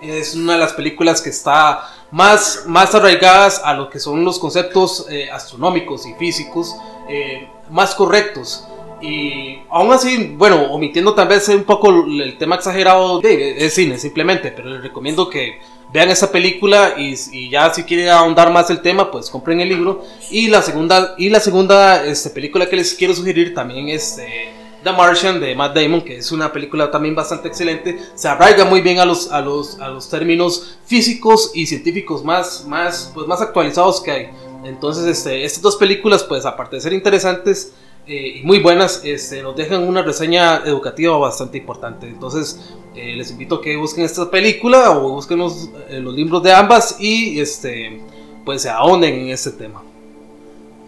[0.00, 4.38] Es una de las películas que está más, más arraigadas a lo que son los
[4.38, 6.76] conceptos eh, astronómicos y físicos
[7.08, 8.64] eh, más correctos.
[9.00, 13.98] Y aún así, bueno, omitiendo tal vez un poco el tema exagerado de es cine
[13.98, 15.60] simplemente, pero les recomiendo que
[15.92, 19.68] vean esa película y, y, ya si quieren ahondar más el tema, pues compren el
[19.68, 20.04] libro.
[20.30, 24.18] Y la segunda, y la segunda este, película que les quiero sugerir también es...
[24.18, 28.64] Eh, The Martian de Matt Damon, que es una película también bastante excelente, se arraiga
[28.64, 33.26] muy bien a los, a los, a los términos físicos y científicos más, más, pues
[33.26, 34.30] más actualizados que hay.
[34.64, 37.72] Entonces, este, estas dos películas, pues aparte de ser interesantes
[38.08, 42.06] eh, y muy buenas, este, nos dejan una reseña educativa bastante importante.
[42.06, 46.42] Entonces, eh, les invito a que busquen esta película o busquen los, eh, los libros
[46.42, 48.00] de ambas y este,
[48.46, 49.82] pues se ahonden en este tema.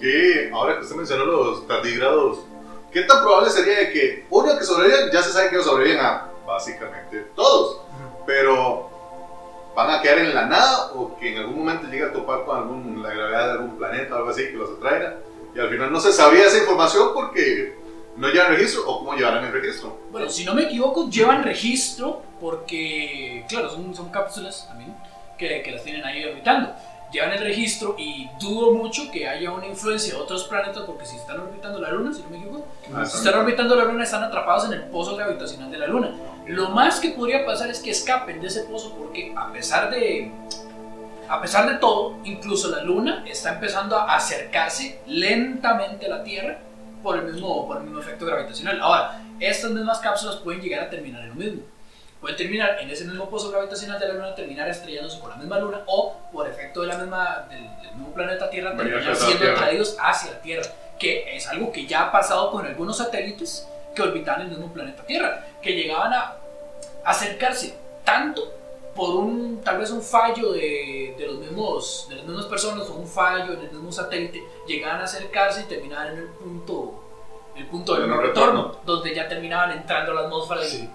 [0.00, 2.38] Que ahora que usted mencionó los tardigrados
[2.90, 6.28] ¿qué tan probable sería de que uno que sobreviven, ya se sabe que sobreviven a
[6.46, 7.83] básicamente todos,
[8.26, 8.88] pero
[9.76, 12.56] van a quedar en la nada o que en algún momento llegue a topar con
[12.56, 15.18] algún, la gravedad de algún planeta o algo así que los atraiga?
[15.54, 17.76] Y al final no se sabía esa información porque
[18.16, 19.98] no llevan registro o cómo llevarán el registro.
[20.10, 24.94] Bueno, si no me equivoco, llevan registro porque, claro, son, son cápsulas también
[25.38, 26.72] que, que las tienen ahí orbitando.
[27.12, 31.16] Llevan el registro y dudo mucho que haya una influencia de otros planetas porque si
[31.16, 32.66] están orbitando la Luna, si no me equivoco,
[33.04, 36.14] si están orbitando la Luna están atrapados en el pozo gravitacional de la Luna.
[36.46, 40.30] Lo más que podría pasar es que escapen de ese pozo porque a pesar de
[41.30, 46.58] a pesar de todo, incluso la Luna está empezando a acercarse lentamente a la Tierra
[47.04, 48.80] por el mismo, por el mismo efecto gravitacional.
[48.80, 51.62] Ahora, estas mismas cápsulas pueden llegar a terminar en lo mismo.
[52.20, 55.60] Pueden terminar en ese mismo pozo gravitacional de la Luna, terminar estrellándose por la misma
[55.60, 59.96] Luna o por efecto de la misma, del, del mismo planeta Tierra, terminar siendo atraídos
[60.00, 64.40] hacia la Tierra, que es algo que ya ha pasado con algunos satélites que orbitan
[64.40, 66.34] el mismo planeta Tierra, que llegaban a
[67.04, 67.72] acercarse
[68.04, 68.52] tanto
[68.94, 72.94] por un tal vez un fallo de, de los mismos de las mismas personas o
[72.94, 76.94] un fallo en el mismo satélite llegaban a acercarse y terminaban en el punto
[77.56, 78.80] el punto de no no retorno retorno.
[78.87, 80.90] donde ya terminaban entrando a la atmósfera y- Sí.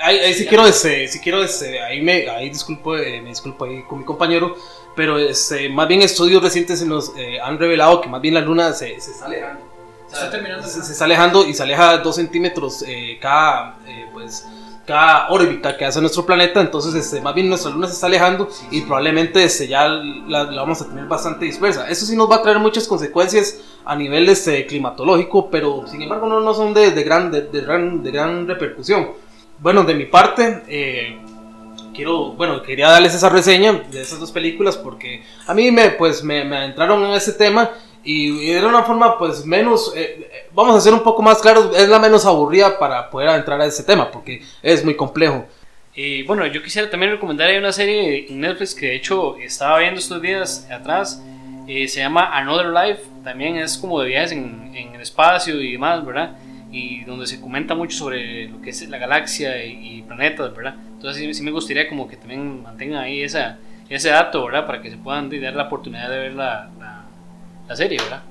[0.00, 3.64] Ahí, ahí sí quiero, este, sí quiero, este, ahí me, ahí disculpo, eh, me disculpo
[3.64, 4.56] ahí con mi compañero,
[4.94, 8.72] pero este, más bien estudios recientes nos eh, han revelado que más bien la luna
[8.72, 9.64] se, se está alejando.
[10.06, 14.06] se está terminando Se, se está alejando y se aleja dos centímetros eh, cada, eh,
[14.12, 14.46] pues,
[14.88, 18.48] cada órbita que hace nuestro planeta, entonces este, más bien nuestra luna se está alejando
[18.70, 21.90] y probablemente este, ya la, vamos a tener bastante dispersa.
[21.90, 26.26] Eso sí nos va a traer muchas consecuencias a nivel este, climatológico, pero sin embargo
[26.26, 29.10] no, no son de, de gran, de gran, de gran repercusión.
[29.58, 31.18] Bueno, de mi parte, eh,
[31.94, 36.24] quiero, bueno, quería darles esa reseña de esas dos películas porque a mí me, pues,
[36.24, 37.72] me, me adentraron en ese tema
[38.14, 41.76] y era una forma, pues, menos, eh, eh, vamos a ser un poco más claros,
[41.76, 45.46] es la menos aburrida para poder entrar a ese tema porque es muy complejo.
[45.94, 49.78] Y bueno, yo quisiera también recomendar ahí una serie en Netflix que de hecho estaba
[49.80, 51.22] viendo estos días atrás.
[51.66, 53.02] eh, se llama Another Life.
[53.24, 56.36] También es como de viajes en, en el espacio y demás, ¿verdad?
[56.70, 60.76] Y donde se comenta mucho sobre lo que es la galaxia y, y planetas, ¿verdad?
[60.94, 64.66] Entonces sí, sí me gustaría como que también mantengan ahí esa, ese dato, ¿verdad?
[64.66, 66.97] Para que se puedan dar la oportunidad de ver la, la,
[67.68, 68.22] la serie, ¿verdad?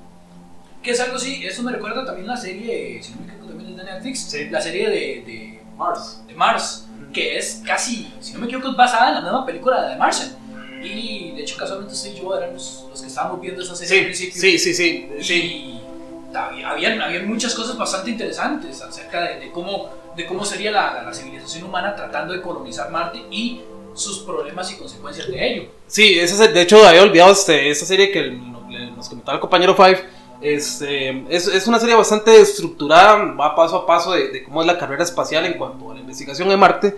[0.82, 3.70] que es algo así eso me recuerda también la serie si no me equivoco también
[3.70, 4.48] es de Netflix Sí.
[4.48, 4.96] la serie de,
[5.26, 6.22] de, Mars.
[6.26, 9.82] de Mars que es casi si no me equivoco es basada en la misma película
[9.82, 10.28] de The Martian
[10.82, 13.92] y de hecho casualmente usted y yo eran los, los que estábamos viendo esa serie
[14.08, 15.80] al Sí, principio sí, sí, sí, y sí.
[16.32, 20.94] había, habían, habían muchas cosas bastante interesantes acerca de, de cómo, de cómo sería la,
[20.94, 23.60] la- la civilización humana tratando de colonizar Marte y
[23.94, 25.64] sus problemas y consecuencias de ello.
[25.88, 28.38] Sí, esa se- de hecho había olvidado este, esta serie que
[28.96, 30.04] nos comentaba el compañero Five.
[30.40, 34.66] Este, es, es una serie bastante estructurada, va paso a paso de, de cómo es
[34.66, 36.96] la carrera espacial en cuanto a la investigación en Marte.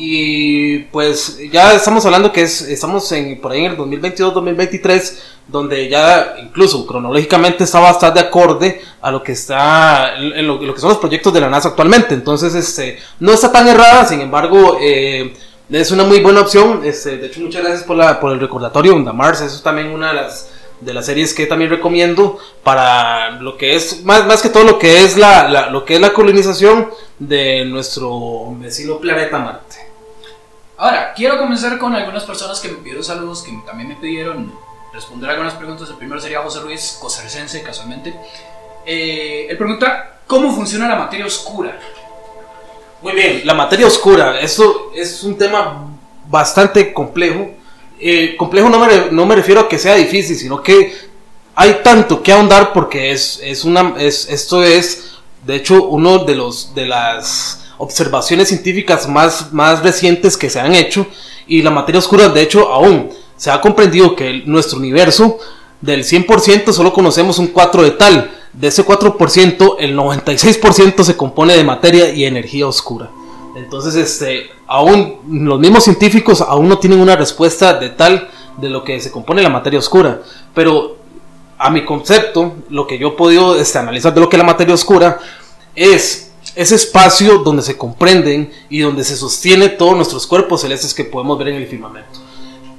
[0.00, 5.88] Y pues ya estamos hablando que es, estamos en, por ahí en el 2022-2023, donde
[5.88, 10.90] ya incluso cronológicamente está bastante acorde a lo que está en lo, lo que son
[10.90, 12.14] los proyectos de la NASA actualmente.
[12.14, 15.34] Entonces, este, no está tan errada, sin embargo, eh,
[15.68, 16.82] es una muy buena opción.
[16.84, 18.94] Este, de hecho, muchas gracias por, la, por el recordatorio.
[18.94, 23.30] Onda Mars, eso es también una de las, de las series que también recomiendo para
[23.32, 26.00] lo que es, más, más que todo lo que es la, la- lo que es
[26.00, 29.76] la colonización de nuestro vecino planeta Marte.
[30.76, 34.52] Ahora, quiero comenzar con algunas personas que me pidieron saludos, que también me pidieron
[34.94, 35.88] responder algunas preguntas.
[35.90, 38.14] El primero sería José Ruiz, costarricense, casualmente.
[38.86, 41.76] Eh, él pregunta, ¿cómo funciona la materia oscura?
[43.02, 45.88] Muy bien, la materia oscura, eso es un tema
[46.28, 47.50] bastante complejo.
[48.00, 50.92] Eh, complejo no me, no me refiero a que sea difícil, sino que
[51.54, 56.36] hay tanto que ahondar porque es, es una, es, esto es, de hecho, uno de,
[56.36, 61.06] los, de las observaciones científicas más, más recientes que se han hecho.
[61.46, 65.38] Y la materia oscura, de hecho, aún se ha comprendido que nuestro universo,
[65.80, 68.30] del 100% solo conocemos un 4 de tal.
[68.52, 73.10] De ese 4%, el 96% se compone de materia y energía oscura.
[73.56, 78.28] Entonces, este, aún los mismos científicos aún no tienen una respuesta de tal
[78.58, 80.20] de lo que se compone la materia oscura.
[80.54, 80.98] Pero
[81.58, 84.46] a mi concepto, lo que yo he podido este, analizar de lo que es la
[84.46, 85.18] materia oscura
[85.74, 91.04] es ese espacio donde se comprenden y donde se sostiene todos nuestros cuerpos celestes que
[91.04, 92.20] podemos ver en el firmamento.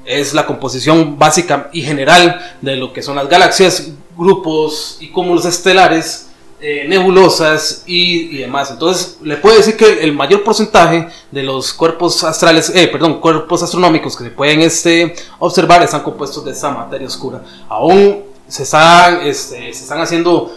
[0.06, 5.46] Es la composición básica y general de lo que son las galaxias, grupos y cúmulos
[5.46, 6.29] estelares,
[6.62, 8.72] eh, nebulosas y, y demás.
[8.72, 13.64] Entonces, le puedo decir que el mayor porcentaje de los cuerpos astrales, eh, perdón, cuerpos
[13.64, 17.42] astronómicos que se pueden este, observar están compuestos de esa materia oscura.
[17.70, 20.52] Aún se están, este, se están haciendo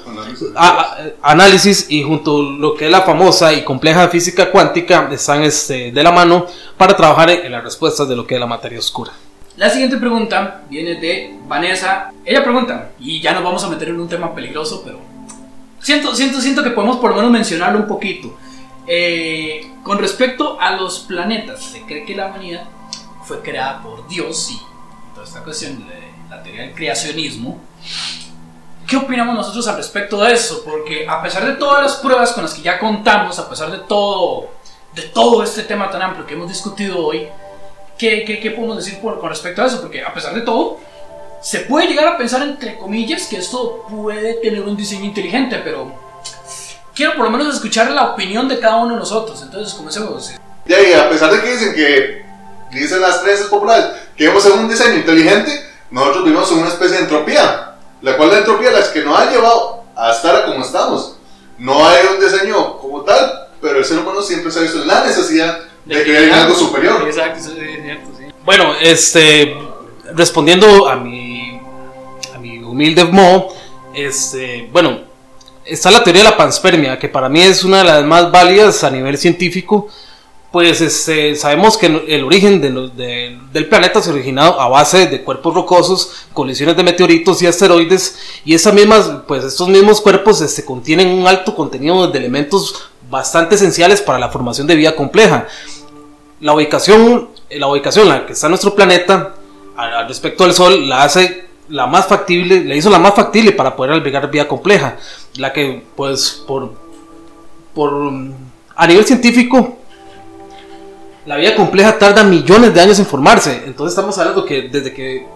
[0.57, 0.69] a-
[1.23, 5.43] a- análisis y junto a lo que es la famosa y compleja física cuántica están
[5.43, 6.47] este, de la mano
[6.79, 9.13] para trabajar en, en las respuestas de lo que es la materia oscura.
[9.59, 12.11] La siguiente pregunta viene de Vanessa.
[12.25, 14.99] Ella pregunta, y ya nos vamos a meter en un tema peligroso, pero
[15.83, 18.35] siento, siento, siento que podemos por lo menos mencionarlo un poquito.
[18.87, 22.65] Eh, con respecto a los planetas, se cree que la humanidad
[23.25, 24.61] fue creada por Dios y
[25.15, 27.61] toda esta cuestión de la teoría del creacionismo.
[28.87, 30.63] ¿Qué opinamos nosotros al respecto de eso?
[30.65, 33.79] Porque a pesar de todas las pruebas con las que ya contamos, a pesar de
[33.79, 34.51] todo,
[34.95, 37.27] de todo este tema tan amplio que hemos discutido hoy,
[37.97, 39.81] ¿qué, qué, qué podemos decir por, con respecto a eso?
[39.81, 40.79] Porque a pesar de todo,
[41.43, 45.93] se puede llegar a pensar, entre comillas, que esto puede tener un diseño inteligente, pero
[46.95, 49.43] quiero por lo menos escuchar la opinión de cada uno de nosotros.
[49.43, 50.33] Entonces, comencemos.
[50.67, 52.25] Ya, y a pesar de que dicen que,
[52.71, 53.87] dicen las creencias populares,
[54.17, 55.51] que vamos en un diseño inteligente,
[55.91, 59.19] nosotros vivimos en una especie de entropía, la cual la entropía es la que nos
[59.19, 61.17] ha llevado a estar como estamos.
[61.59, 64.87] No hay un diseño como tal, pero el ser humano siempre se ha visto en
[64.87, 67.03] la necesidad de, creer en algo superior.
[67.05, 68.25] Exacto, eso es cierto, sí.
[68.45, 69.57] Bueno, este,
[70.15, 71.32] respondiendo a mi
[72.73, 73.49] humilde modo,
[73.95, 75.01] este, bueno,
[75.65, 78.83] está la teoría de la panspermia, que para mí es una de las más válidas
[78.85, 79.89] a nivel científico,
[80.51, 85.55] pues este, sabemos que el origen del planeta se ha originado a base de cuerpos
[85.55, 91.09] rocosos, colisiones de meteoritos y asteroides, y esas mismas, pues estos mismos cuerpos este, contienen
[91.09, 95.47] un alto contenido de elementos bastante esenciales para la formación de vida compleja.
[96.41, 99.35] La ubicación, la ubicación en la que está nuestro planeta,
[99.75, 103.53] al, al respecto del Sol, la hace la más factible, le hizo la más factible
[103.53, 104.99] para poder albergar vida compleja,
[105.37, 106.75] la que, pues, por,
[107.75, 108.13] por
[108.77, 109.79] a nivel científico,
[111.25, 113.63] la vida compleja tarda millones de años en formarse.
[113.65, 115.27] Entonces estamos hablando que desde que,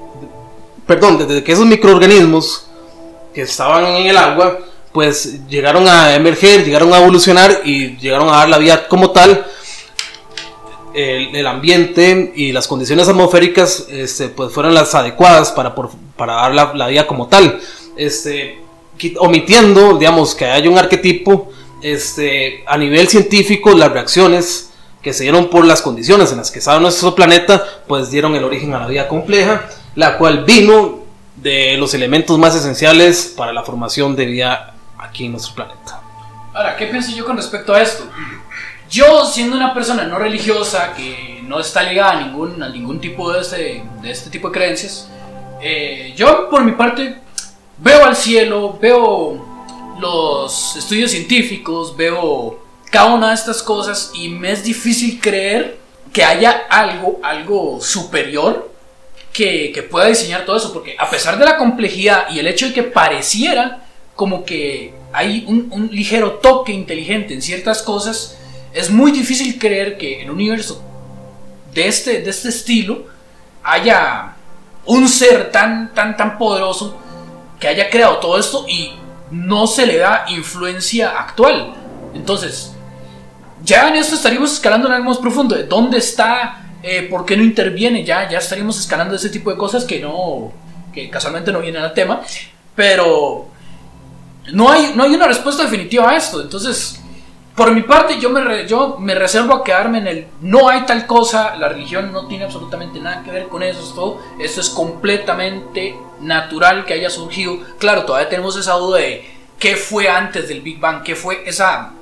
[0.87, 2.66] perdón, desde que esos microorganismos
[3.32, 4.59] que estaban en el agua,
[4.93, 9.47] pues llegaron a emerger, llegaron a evolucionar y llegaron a dar la vida como tal.
[10.97, 16.72] El, ambiente y las condiciones atmosféricas este, pues fueron las adecuadas para, para dar la,
[16.74, 17.61] la vida como tal.
[17.97, 18.61] Este,
[19.18, 21.51] omitiendo, digamos, que haya un arquetipo,
[21.82, 24.70] este, a nivel científico, las reacciones
[25.03, 28.44] que se dieron por las condiciones en las que estaba nuestro planeta, pues dieron el
[28.44, 31.05] origen a la vida compleja, la cual vino
[31.36, 36.01] de los elementos más esenciales para la formación de vida aquí en nuestro planeta.
[36.55, 38.05] Ahora, ¿qué pienso yo con respecto a esto?
[38.91, 43.32] Yo, siendo una persona no religiosa que no está ligada a ningún, a ningún tipo
[43.32, 45.09] de este, de este tipo de creencias,
[45.61, 47.18] eh, yo por mi parte
[47.78, 49.45] veo al cielo, veo
[50.01, 52.61] los estudios científicos, veo
[52.91, 55.78] cada una de estas cosas y me es difícil creer
[56.12, 58.70] que haya algo, algo superior
[59.32, 62.68] que, que pueda diseñar todo eso, porque a pesar de la complejidad y el hecho
[62.68, 63.82] de que pareciera
[64.14, 68.39] como que hay un, un ligero toque inteligente en ciertas cosas,
[68.77, 70.83] es muy difícil creer que en un universo
[71.72, 73.07] de este, de este estilo
[73.62, 74.35] haya
[74.85, 76.95] un ser tan, tan, tan poderoso
[77.59, 78.93] que haya creado todo esto y
[79.31, 81.72] no se le da influencia actual.
[82.14, 82.74] Entonces,
[83.64, 85.57] ya en esto estaríamos escalando en algo más profundo.
[85.57, 86.62] de ¿Dónde está?
[86.83, 88.05] Eh, ¿Por qué no interviene?
[88.05, 90.53] Ya, ya estaríamos escalando ese tipo de cosas que no,
[90.93, 92.20] que casualmente no vienen al tema.
[92.74, 93.49] Pero
[94.53, 96.43] no hay, no hay una respuesta definitiva a esto.
[96.43, 97.01] Entonces,
[97.57, 100.83] por mi parte, yo me, re- yo me reservo a quedarme en el no hay
[100.83, 104.21] tal cosa, la religión no tiene absolutamente nada que ver con eso, es todo.
[104.39, 107.59] Esto es completamente natural que haya surgido.
[107.79, 109.29] Claro, todavía tenemos esa duda de
[109.59, 111.93] qué fue antes del Big Bang, qué fue esa,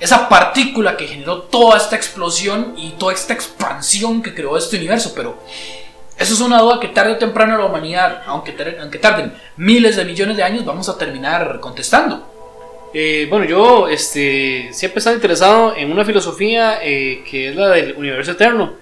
[0.00, 5.12] esa partícula que generó toda esta explosión y toda esta expansión que creó este universo,
[5.14, 5.36] pero
[6.16, 10.04] eso es una duda que tarde o temprano la humanidad, aunque, aunque tarden miles de
[10.06, 12.37] millones de años, vamos a terminar contestando.
[12.94, 17.68] Eh, bueno, yo este, siempre he estado interesado en una filosofía eh, que es la
[17.68, 18.74] del universo eterno,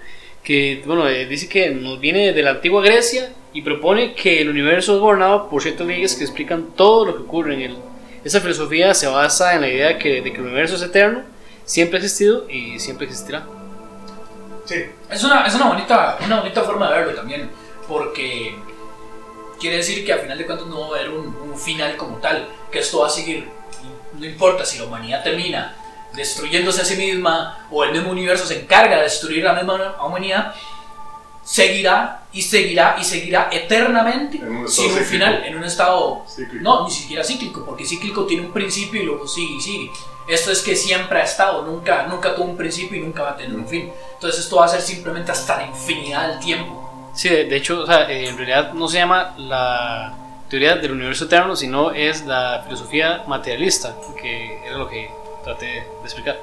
[0.43, 4.49] que bueno, eh, dice que nos viene de la antigua Grecia y propone que el
[4.49, 7.77] universo es gobernado por ciertas leyes que explican todo lo que ocurre en él.
[8.23, 11.23] Esa filosofía se basa en la idea que, de que el universo es eterno,
[11.65, 13.45] siempre ha existido y siempre existirá.
[14.65, 14.85] Sí.
[15.09, 17.49] Es una, es una, bonita, una bonita forma de verlo también,
[17.87, 18.55] porque
[19.59, 22.17] quiere decir que a final de cuentas no va a haber un, un final como
[22.17, 23.47] tal, que esto va a seguir,
[24.17, 25.73] no importa si la humanidad termina
[26.13, 30.53] destruyéndose a sí misma o el mismo universo se encarga de destruir la misma humanidad,
[31.43, 35.09] seguirá y seguirá y seguirá eternamente En un estado sin un cíclico.
[35.09, 36.63] final, en un estado Cíclico.
[36.63, 39.91] no, ni siquiera cíclico, porque cíclico tiene un principio y luego sigue y sigue.
[40.27, 43.35] Esto es que siempre ha estado, nunca, nunca tuvo un principio y nunca va a
[43.37, 43.89] tener un fin.
[44.15, 47.11] Entonces esto va a ser simplemente hasta la infinidad del tiempo.
[47.13, 50.13] Sí, de, de hecho, o sea, eh, en realidad no se llama la
[50.49, 55.09] teoría del universo eterno, sino es la filosofía materialista, que era lo que
[55.43, 56.37] traté de explicar.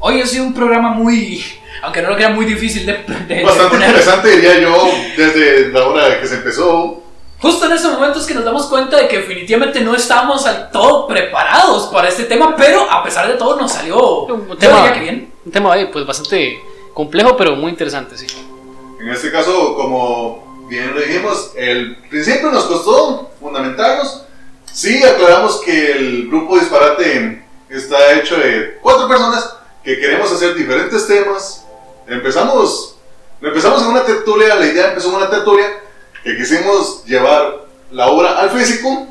[0.00, 1.42] hoy ha sido un programa muy,
[1.82, 3.88] aunque no lo crea muy difícil de, de- de Bastante poner.
[3.88, 7.02] interesante, diría yo, desde la hora que se empezó.
[7.38, 11.06] Justo en esos momentos que nos damos cuenta de que definitivamente no estábamos al todo
[11.06, 15.32] preparados para este tema, pero a pesar de todo nos salió Un tema- que bien.
[15.44, 16.58] Un tema eh, pues bastante
[16.94, 18.26] complejo, pero muy interesante, sí.
[19.00, 24.22] En este caso, como bien lo dijimos, el principio nos costó fundamentarnos.
[24.72, 31.06] Sí, aclaramos que el grupo Disparate está hecho de cuatro personas que queremos hacer diferentes
[31.06, 31.64] temas.
[32.06, 32.96] Empezamos,
[33.40, 35.80] empezamos en una tertulia, la idea empezó en una tertulia
[36.22, 39.06] que quisimos llevar la obra al físico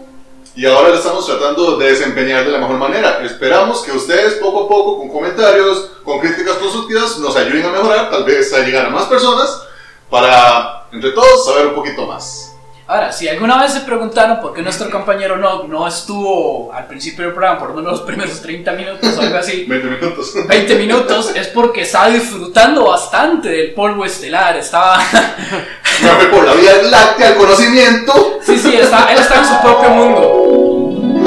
[0.56, 3.22] y ahora la estamos tratando de desempeñar de la mejor manera.
[3.26, 8.10] Esperamos que ustedes poco a poco, con comentarios, con críticas constructivas, nos ayuden a mejorar,
[8.10, 9.64] tal vez a llegar a más personas,
[10.10, 12.56] para entre todos saber un poquito más.
[12.88, 17.26] Ahora, si alguna vez se preguntaron por qué nuestro compañero no, no estuvo al principio
[17.26, 20.34] del programa, por lo menos los primeros 30 minutos o algo así, 20 minutos.
[20.48, 25.00] 20 minutos, es porque estaba disfrutando bastante del polvo estelar, estaba...
[25.02, 28.40] Fui por la vía láctea al conocimiento.
[28.44, 31.26] Sí, sí, está, él está en su propio mundo.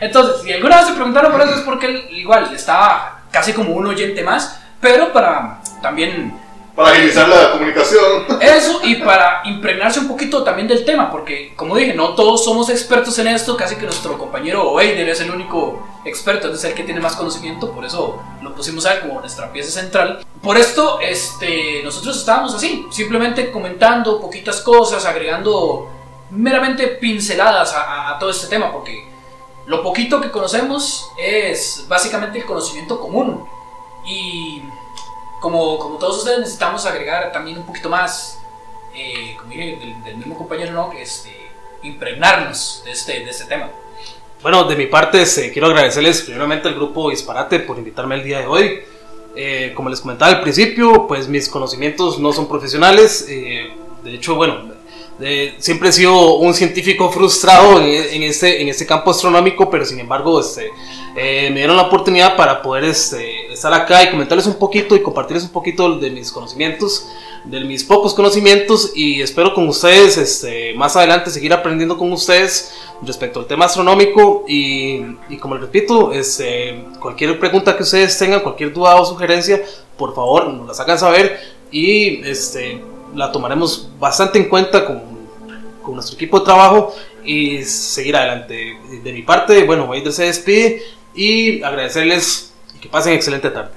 [0.00, 3.72] Entonces, si alguna vez se preguntaron por eso es porque él igual estaba casi como
[3.74, 6.32] un oyente más, pero para también
[6.74, 8.24] Para agilizar la comunicación.
[8.40, 12.70] eso y para impregnarse un poquito también del tema, porque como dije, no todos somos
[12.70, 16.84] expertos en esto, casi que nuestro compañero Eider es el único experto, es el que
[16.84, 20.24] tiene más conocimiento, por eso lo pusimos a él como nuestra pieza central.
[20.42, 25.88] Por esto, este, nosotros estábamos así, simplemente comentando poquitas cosas, agregando
[26.30, 29.04] meramente pinceladas a, a- a todo este tema, porque
[29.66, 33.44] lo poquito que conocemos es básicamente el conocimiento común.
[34.04, 34.62] Y
[35.42, 38.38] como, como todos ustedes necesitamos agregar también un poquito más,
[38.94, 40.92] eh, como dije, del, del mismo compañero, ¿no?
[40.92, 41.30] Este,
[41.82, 43.68] impregnarnos de este, de este tema.
[44.40, 48.38] Bueno, de mi parte este, quiero agradecerles primeramente al grupo Disparate por invitarme el día
[48.40, 48.80] de hoy.
[49.34, 53.26] Eh, como les comentaba al principio, pues mis conocimientos no son profesionales.
[53.28, 53.72] eh,
[54.04, 54.70] de hecho, bueno,
[55.18, 59.84] de- siempre he sido un científico frustrado en, en este, en este campo astronómico, pero
[59.84, 60.70] sin embargo este,
[61.16, 65.02] eh, me dieron la oportunidad para poder este, estar acá y comentarles un poquito y
[65.02, 67.08] compartirles un poquito de mis conocimientos,
[67.44, 72.72] de mis pocos conocimientos y espero con ustedes este, más adelante seguir aprendiendo con ustedes
[73.02, 78.40] respecto al tema astronómico y, y como les repito, este, cualquier pregunta que ustedes tengan,
[78.40, 79.62] cualquier duda o sugerencia,
[79.96, 81.38] por favor nos las hagan saber
[81.70, 82.80] y este,
[83.14, 85.02] la tomaremos bastante en cuenta con,
[85.82, 86.94] con nuestro equipo de trabajo
[87.24, 88.78] y seguir adelante.
[89.02, 90.82] De mi parte, bueno, Weider se despide
[91.14, 92.51] y agradecerles
[92.82, 93.70] que pasen excelente tarde.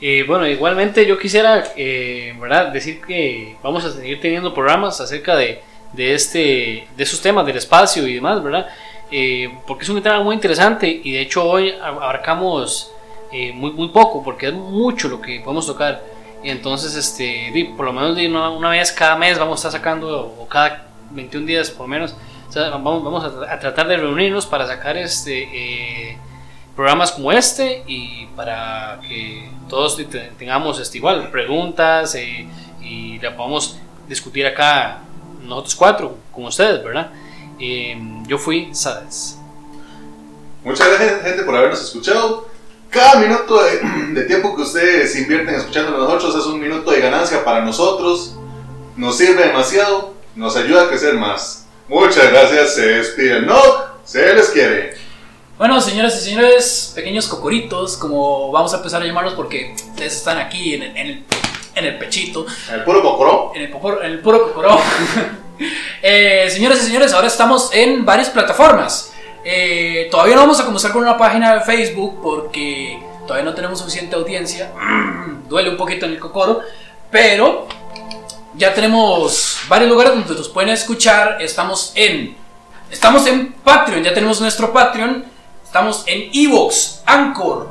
[0.00, 2.68] Eh, bueno, igualmente yo quisiera eh, ¿verdad?
[2.68, 5.60] decir que vamos a seguir teniendo programas acerca de,
[5.92, 8.68] de, este, de esos temas del espacio y demás, ¿verdad?
[9.10, 12.92] Eh, porque es un tema muy interesante y de hecho hoy ab- abarcamos
[13.32, 16.02] eh, muy, muy poco porque es mucho lo que podemos tocar.
[16.42, 20.48] Entonces, este, por lo menos una, una vez cada mes vamos a estar sacando, o
[20.48, 22.14] cada 21 días por lo menos,
[22.48, 26.16] o sea, vamos, vamos a, a tratar de reunirnos para sacar este, eh,
[26.80, 32.48] programas como este y para que todos te- te- tengamos este, igual preguntas eh,
[32.80, 33.76] y la podamos
[34.08, 35.00] discutir acá
[35.42, 37.10] nosotros cuatro con ustedes, ¿verdad?
[37.58, 39.36] Eh, yo fui Sades.
[40.64, 42.48] Muchas gracias, gente, por habernos escuchado.
[42.88, 47.44] Cada minuto de, de tiempo que ustedes invierten escuchando nosotros es un minuto de ganancia
[47.44, 48.36] para nosotros.
[48.96, 51.66] Nos sirve demasiado, nos ayuda a crecer más.
[51.88, 54.94] Muchas gracias, se despide el Noc, se les quiere.
[55.60, 60.38] Bueno, señoras y señores, pequeños cocoritos, como vamos a empezar a llamarlos porque ustedes están
[60.38, 61.24] aquí en el, en el,
[61.74, 63.52] en el pechito, El puro cocoró.
[63.54, 64.80] en el, popor- en el puro cocoró.
[66.02, 69.12] Eh, señoras y señores, ahora estamos en varias plataformas.
[69.44, 73.78] Eh, todavía no vamos a comenzar con una página de Facebook porque todavía no tenemos
[73.78, 74.72] suficiente audiencia.
[75.50, 76.60] Duele un poquito en el cocoro,
[77.10, 77.68] pero
[78.54, 81.36] ya tenemos varios lugares donde nos pueden escuchar.
[81.42, 82.34] Estamos en
[82.90, 85.26] estamos en Patreon, ya tenemos nuestro Patreon.
[85.70, 87.68] Estamos en Evox, Anchor,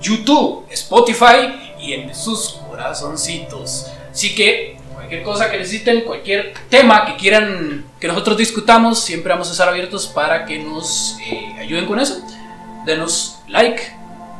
[0.00, 3.84] YouTube, Spotify y en sus corazoncitos.
[4.10, 9.50] Así que cualquier cosa que necesiten, cualquier tema que quieran que nosotros discutamos, siempre vamos
[9.50, 12.18] a estar abiertos para que nos eh, ayuden con eso.
[12.86, 13.82] Denos like,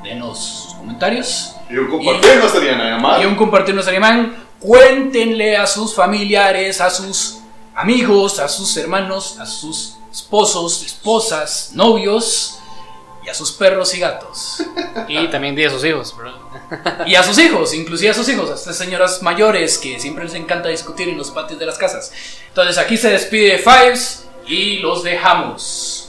[0.02, 3.22] denos comentarios Y un compartir no estaría nada mal.
[3.22, 4.34] y un compartir nuestro alemán.
[4.60, 7.40] Cuéntenle a sus familiares, a sus
[7.74, 12.58] amigos, a sus hermanos, a sus esposos, esposas, novios
[13.28, 14.62] y a sus perros y gatos.
[15.06, 17.04] Y también di a sus hijos, ¿verdad?
[17.06, 20.32] Y a sus hijos, inclusive a sus hijos, a estas señoras mayores que siempre les
[20.32, 22.10] encanta discutir en los patios de las casas.
[22.48, 26.07] Entonces aquí se despide Fives y los dejamos.